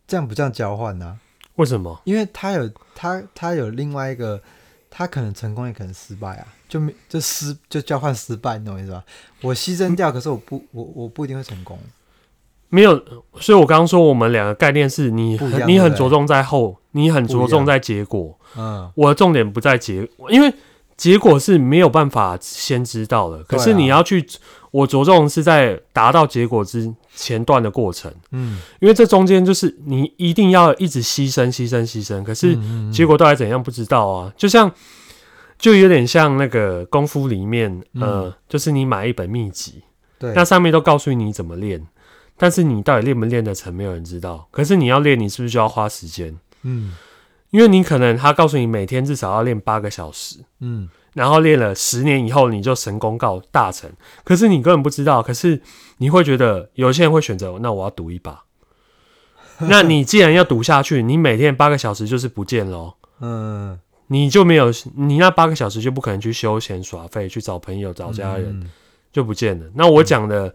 [0.06, 1.18] 这样不叫交换呢、啊？
[1.56, 2.00] 为什么？
[2.04, 4.40] 因为他有他他有另外一个。
[4.96, 9.02] 他可能成功，也可能失败啊，就没就失就交换失败，你懂我意思吧？
[9.42, 11.76] 我牺牲掉，可是我不我我不一定会成功。
[12.68, 12.96] 没有，
[13.40, 18.38] 所以我刚刚说我们两个概念是你很你很着重在后，你很着重在结果。
[18.56, 20.54] 嗯，我的重点不在结果，因为
[20.96, 23.42] 结果是没有办法先知道的。
[23.42, 24.24] 可是你要去，
[24.70, 28.12] 我着重是在达到结果之前段的过程。
[28.30, 32.22] 嗯，因为这中间就是你一定要一直牺牲、牺牲、牺牲。
[32.22, 32.58] 可是
[32.90, 34.32] 结果到底怎样不知道啊？
[34.36, 34.70] 就像，
[35.58, 39.82] 就有点像那个功夫里面，呃，就是你买一本秘籍，
[40.18, 41.86] 对，那上面都告诉你怎么练。
[42.36, 44.48] 但是你到底练不练得成，没有人知道。
[44.50, 46.36] 可是你要练，你是不是就要花时间？
[46.62, 46.92] 嗯，
[47.50, 53.90] 因为你可能他告诉你每天至少要练八个小时，嗯，然后练了十年以后你就神功告大成。
[54.22, 55.22] 可是你根本不知道。
[55.22, 55.62] 可是
[55.96, 58.44] 你会觉得有些人会选择，那我要赌一把。
[59.60, 62.94] 那你既然要赌下去，你每天八个小时就是不见喽。
[63.20, 68.70] 嗯，你就没有你那八个小时就不可能去休闲耍废，去找朋友找家人，
[69.12, 69.66] 就不见了。
[69.74, 70.54] 那我讲的。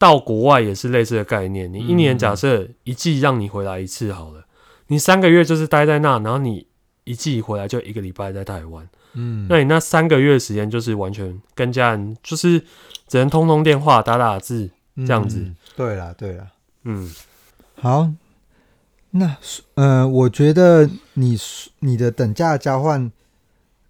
[0.00, 1.70] 到国外也是类似的概念。
[1.70, 4.46] 你一年假设一季让你回来一次好了，
[4.86, 6.66] 你三个月就是待在那，然后你
[7.04, 8.88] 一季回来就一个礼拜在台湾。
[9.14, 12.60] 嗯，那你那三个月的时间就是完全跟家人，就是
[13.08, 15.38] 只能通通电话、打打字这样子。
[15.38, 16.46] 嗯、对啦，对啦。
[16.84, 17.12] 嗯，
[17.74, 18.10] 好。
[19.10, 19.36] 那
[19.74, 21.36] 呃，我觉得你
[21.80, 23.10] 你的等价交换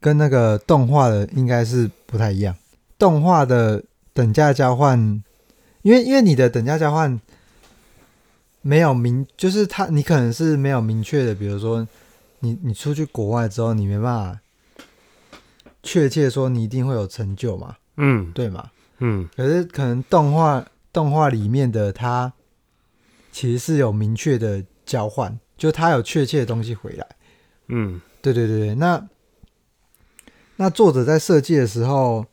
[0.01, 2.57] 跟那个动画的应该是不太一样。
[2.99, 5.23] 动画的等价交换。
[5.83, 7.19] 因为因为你的等价交换
[8.61, 11.89] 没有明，就是他你可能是没有明确的，比如说
[12.41, 14.39] 你你出去国外之后，你没办法
[15.83, 22.33] 确切说你一定会有成就嘛，嗯，对嘛，嗯，可是可能动画动画里面的它
[23.33, 27.07] 其实是有明确的交换，就它有确切的东西回来，
[27.69, 29.09] 嗯，对对对对，那
[30.57, 32.27] 那作者在设计的时候。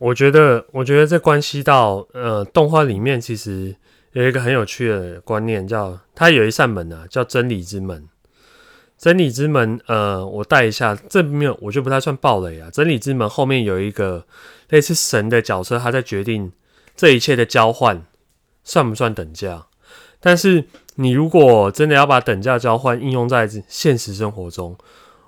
[0.00, 3.74] 我觉得，我觉得这关系到，呃，动画里面其实
[4.12, 8.08] 有一个很有趣的观念，叫它有一扇门啊，叫真理之门。
[8.98, 12.68] 真理之门，呃，我带一下，这没有，我就不太算暴雷啊。
[12.70, 14.26] 真理之门后面有一个
[14.70, 16.50] 类似神的角色，他在决定
[16.96, 18.04] 这一切的交换
[18.64, 19.66] 算不算等价。
[20.18, 20.64] 但是
[20.96, 24.76] 你如果真的要把等价交换应用在现实生活中，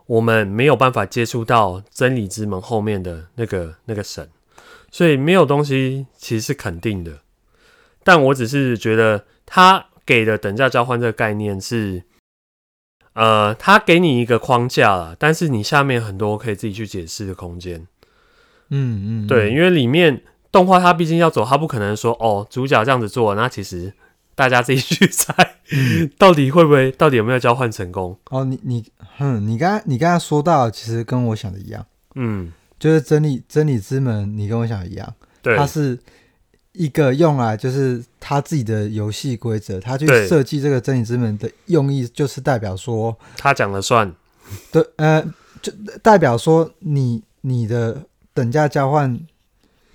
[0.06, 4.28] 我们没有办法接触到真理之门后面的那个那个神。
[4.90, 7.20] 所以没有东西其实是肯定的，
[8.02, 12.02] 但我只是觉得他给的等价交换这个概念是，
[13.14, 17.86] 呃，他给你一个框架了，但是你下面很多可以自己去解释的空间。
[18.70, 23.92] 嗯嗯，对，因为里面动画它毕竟要走，它不可能说哦，主角这样子做，那其实
[24.34, 25.34] 大家自己去猜，
[25.72, 28.18] 嗯、到底会不会，到底有没有交换成功？
[28.30, 28.84] 哦，你你，
[29.18, 31.84] 嗯，你刚你刚才说到，其实跟我想的一样，
[32.14, 32.52] 嗯。
[32.78, 35.98] 就是真理真理之门，你跟我想的一样，对，它是
[36.72, 44.14] 一个用来就是他自己的游戏规则，他去设计这个真理之门的用意，就是代表说他讲了算，
[44.70, 45.22] 对，呃，
[45.60, 49.20] 就代表说你你的等价交换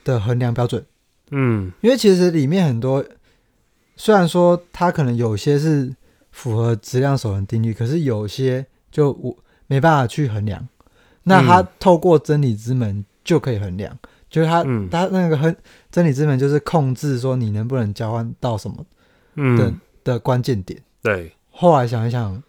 [0.04, 0.86] 的衡量标准，
[1.32, 3.04] 嗯，因为其实里面很多，
[3.96, 5.94] 虽然说它可能有些是
[6.32, 10.68] 符合质量守恒定律，可是有些就我没办法去衡量。
[11.28, 15.56] 那他透过真理之门就可以衡量，嗯、就是他、嗯、他那个很
[15.90, 18.86] 真理之门就是控制说你能不能交换到什么的、
[19.36, 20.78] 嗯、的关键点。
[21.02, 22.44] 对，后来想一想，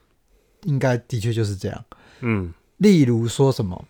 [0.64, 1.84] 应该的确就是这样。
[2.22, 3.84] 嗯，例如说什么，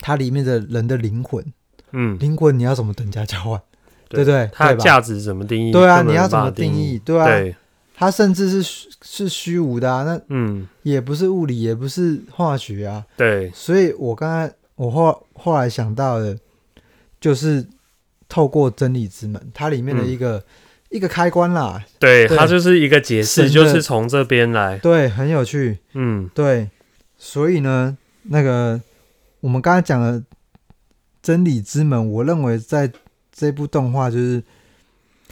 [0.00, 1.44] 它里面的人的灵魂，
[1.92, 3.62] 嗯，灵魂你要怎么等价交换？
[4.08, 4.50] 对不对？
[4.52, 5.70] 它的价值怎么定义？
[5.70, 6.98] 对啊，你要怎么定义？
[6.98, 7.24] 对啊。
[7.24, 7.54] 对
[7.94, 16.36] 它甚至是是虚无的啊，那嗯，也不是物理，也不是化学啊，对，所以我刚才我后后来想到的，
[17.22, 17.66] 就是
[18.28, 20.44] 透过真理之门，它里面的一个、嗯、
[20.90, 22.36] 一个开关啦，对，对。
[22.36, 26.68] 它就是一个解释，就是从这边来，对，很有趣，嗯，对，
[27.16, 28.78] 所以呢，那个
[29.40, 30.22] 我们刚才讲的
[31.22, 32.92] 真理之门，我认为在
[33.32, 34.42] 这部动画就是。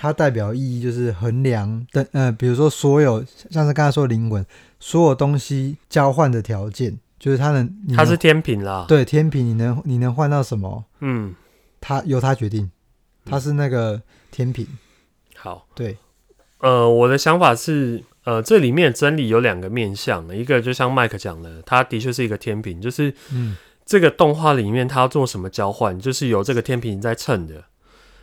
[0.03, 4.43] 它代表意义就是衡量的，呃，比如说所有像是刚才说的灵魂，
[4.79, 10.83] 所有东西交换的条件，就是它能，能，它是天平啦，对，天平，你能你能换到什么？
[11.01, 11.35] 嗯，
[11.81, 12.71] 它由他决定，
[13.25, 14.67] 他是那个天平。
[15.35, 15.97] 好，对，
[16.59, 23.57] 呃，我的想法是，呃，这里面真理有两个面向，一个就像麦克讲的，他的确是一个天平，就是，嗯，
[23.87, 27.65] 这个动画里面他要做什么交换，就是有这个天平在称的。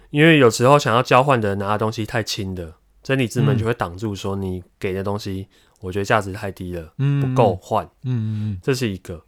[0.10, 5.48] 因为有时候想要交换的人拿的东西太轻的，真理之门就会挡住，说你给的东西，
[5.82, 7.84] 我觉得价值太低了，嗯、不够换。
[7.86, 9.26] 嗯嗯嗯，这是一个。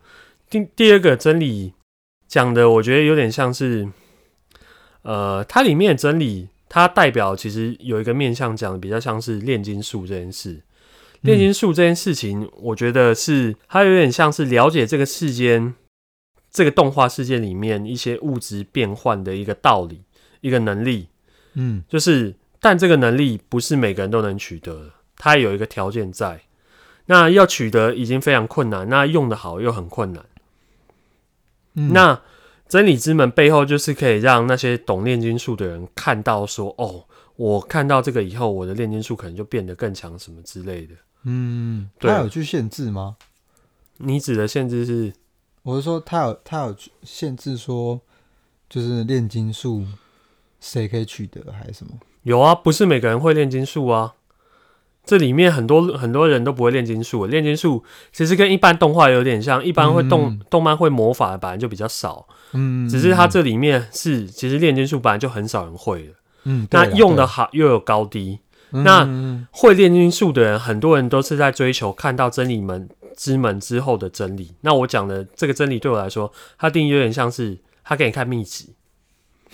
[0.49, 1.73] 第第二个真理
[2.27, 3.89] 讲的，我觉得有点像是，
[5.09, 10.61] 呃，它里面的真理，它代表其实有一个面向讲的比较像是炼金术这件事。
[11.21, 15.73] 炼金术这件事情，我觉得是它有点像是了解这个世间
[16.51, 20.03] 这个动画世界里面一些物质变换的一个道理，
[20.41, 21.07] 一个能力。
[21.55, 26.41] 嗯，就是，但这个能力不是每个人都能取得的，它有一个条件在。
[27.07, 30.23] 那要取得已经非常困难，那用的好又很困难。
[31.73, 32.21] 嗯、那
[32.69, 37.03] 真理之门背后就是可以让那些懂炼金术的人看到说，哦，
[37.35, 40.93] 我看到这个以后，我的炼金术可能就变得更强，什么之类的。
[41.23, 43.17] 嗯，对，他有去限制吗？
[43.97, 45.11] 你指的限制是？
[45.63, 47.99] 我是说，他有他有限制说，
[48.69, 49.83] 就是炼金术
[50.61, 51.93] 谁可以取得还是什么？
[52.21, 54.13] 有啊，不是每个人会炼金术啊。
[55.09, 68.37] 这里面很多很多人都不会炼金术，炼金术其实跟一般动画有点像，一般会动、嗯、动漫会魔法的本来就比较少，嗯，只是它这里面是其实炼金术本来就很少人会的，嗯，那用的好又有高低，
[68.71, 72.87] 嗯、那会炼金术的人，很多人都是在追求看到真理门
[73.17, 74.53] 之门之后的真理。
[74.61, 78.75] 那我讲的这个真理对我来说，它定义有点像是他给你看秘籍。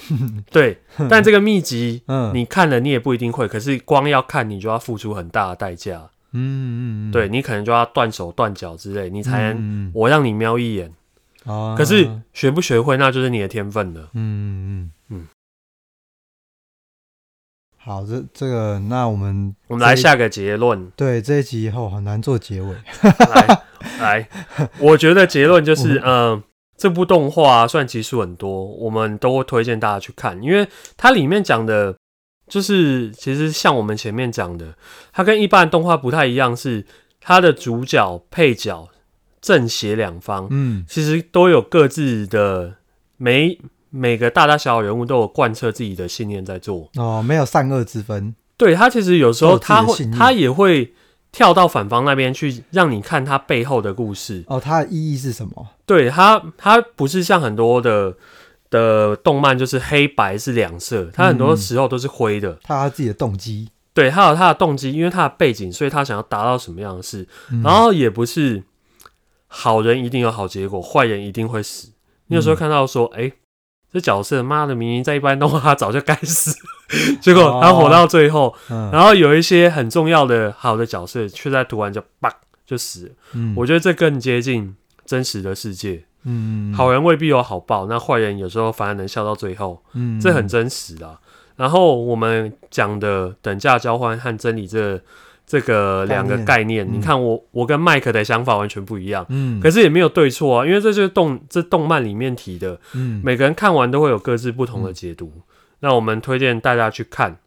[0.51, 3.47] 对，但这个秘籍， 嗯，你看了你也不一定会。
[3.47, 6.09] 可是光要看，你就要付出很大的代价。
[6.37, 10.93] 嗯嗯，对，你可能就要断手断脚之类，你才能我让你瞄一眼。
[11.45, 14.09] 哦，可是学不学会，那就是你的天分了。
[14.13, 15.27] 嗯嗯嗯。
[17.77, 20.91] 好，这这个，那我们我们来下个结论。
[20.95, 22.75] 对，这一集以后很难做结尾。
[23.03, 23.61] 来
[23.99, 24.29] 来，
[24.79, 26.43] 我觉得结论就是，嗯。
[26.77, 30.67] 这部动画虽然集数很多，我们都会推荐大家去看，因为
[30.97, 31.95] 它里面讲的，
[32.47, 34.75] 就是其实像我们前面讲的，
[35.13, 36.85] 它跟一般的动画不太一样，是
[37.21, 38.89] 它的主角、配角、
[39.41, 42.75] 正邪两方，嗯，其实都有各自的
[43.17, 43.57] 每
[43.89, 48.35] 每个大大小小人物都有贯彻自己的信念在做哦，没有善恶之分。
[48.57, 50.93] 对，他其实有时候他会，他也会。
[51.35, 54.45] 跳到反方那边去，让你看他背后的故事。
[54.47, 55.67] 哦，它的意义是什么？
[55.85, 58.15] 对它，它不是像很多的
[58.69, 62.57] 的动漫，就是黑白是两色，它很多时候都是灰的。
[62.63, 67.27] 他自己的动机，对，他有他的动机，因为他的背景，所以他想要达到什么样的事。
[67.51, 68.63] 嗯、然后也不是
[69.47, 71.89] 好人一定有好结果，坏人一定会死。
[72.27, 73.29] 你有时候看到说，哎、
[73.95, 76.53] 这角色妈的，明明在一般动画他早就该死，
[77.21, 82.29] 结果他活到最后，哦、然后有一些很重要的好的角色却在突然就叭
[82.65, 83.11] 就死了。
[83.35, 84.75] 嗯，我觉得这更接近
[85.05, 86.03] 真实的世界。
[86.25, 89.81] 嗯，好人未必有好报，那坏人有时候反而能笑到最后。
[89.93, 91.21] 嗯，这很真实啊。
[91.55, 95.01] 然后我们讲的等价交换和真理这个。
[95.47, 105.31] 这个两个概念，你看我我跟麦克的想法完全不一样，嗯，可是也没有对错啊，因为这就是动这动漫里面提的，嗯，每个人看完都会有各自不同的解读，
[105.81, 107.37] 那我们推荐大家去看，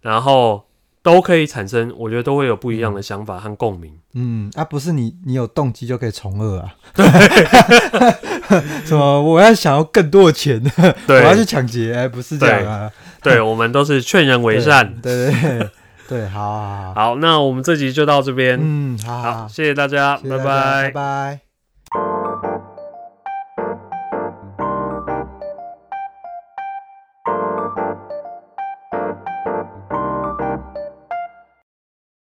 [0.00, 0.66] 然后
[1.02, 7.06] 都可以产生，我觉得都会有不一样的想法和共鸣，嗯，啊，不是你你有动机就可以从恶啊，对，
[8.84, 10.60] 什么我要想要更多的钱，
[11.06, 12.90] 对，我要去抢劫，哎，不是这样啊，
[13.22, 15.70] 对，我们都是劝人为善，对对。
[16.08, 18.58] 对，好好好，好，那我们这集就到这边。
[18.60, 21.45] 嗯，好，好，好，谢谢大家，谢谢大家，拜拜，拜拜。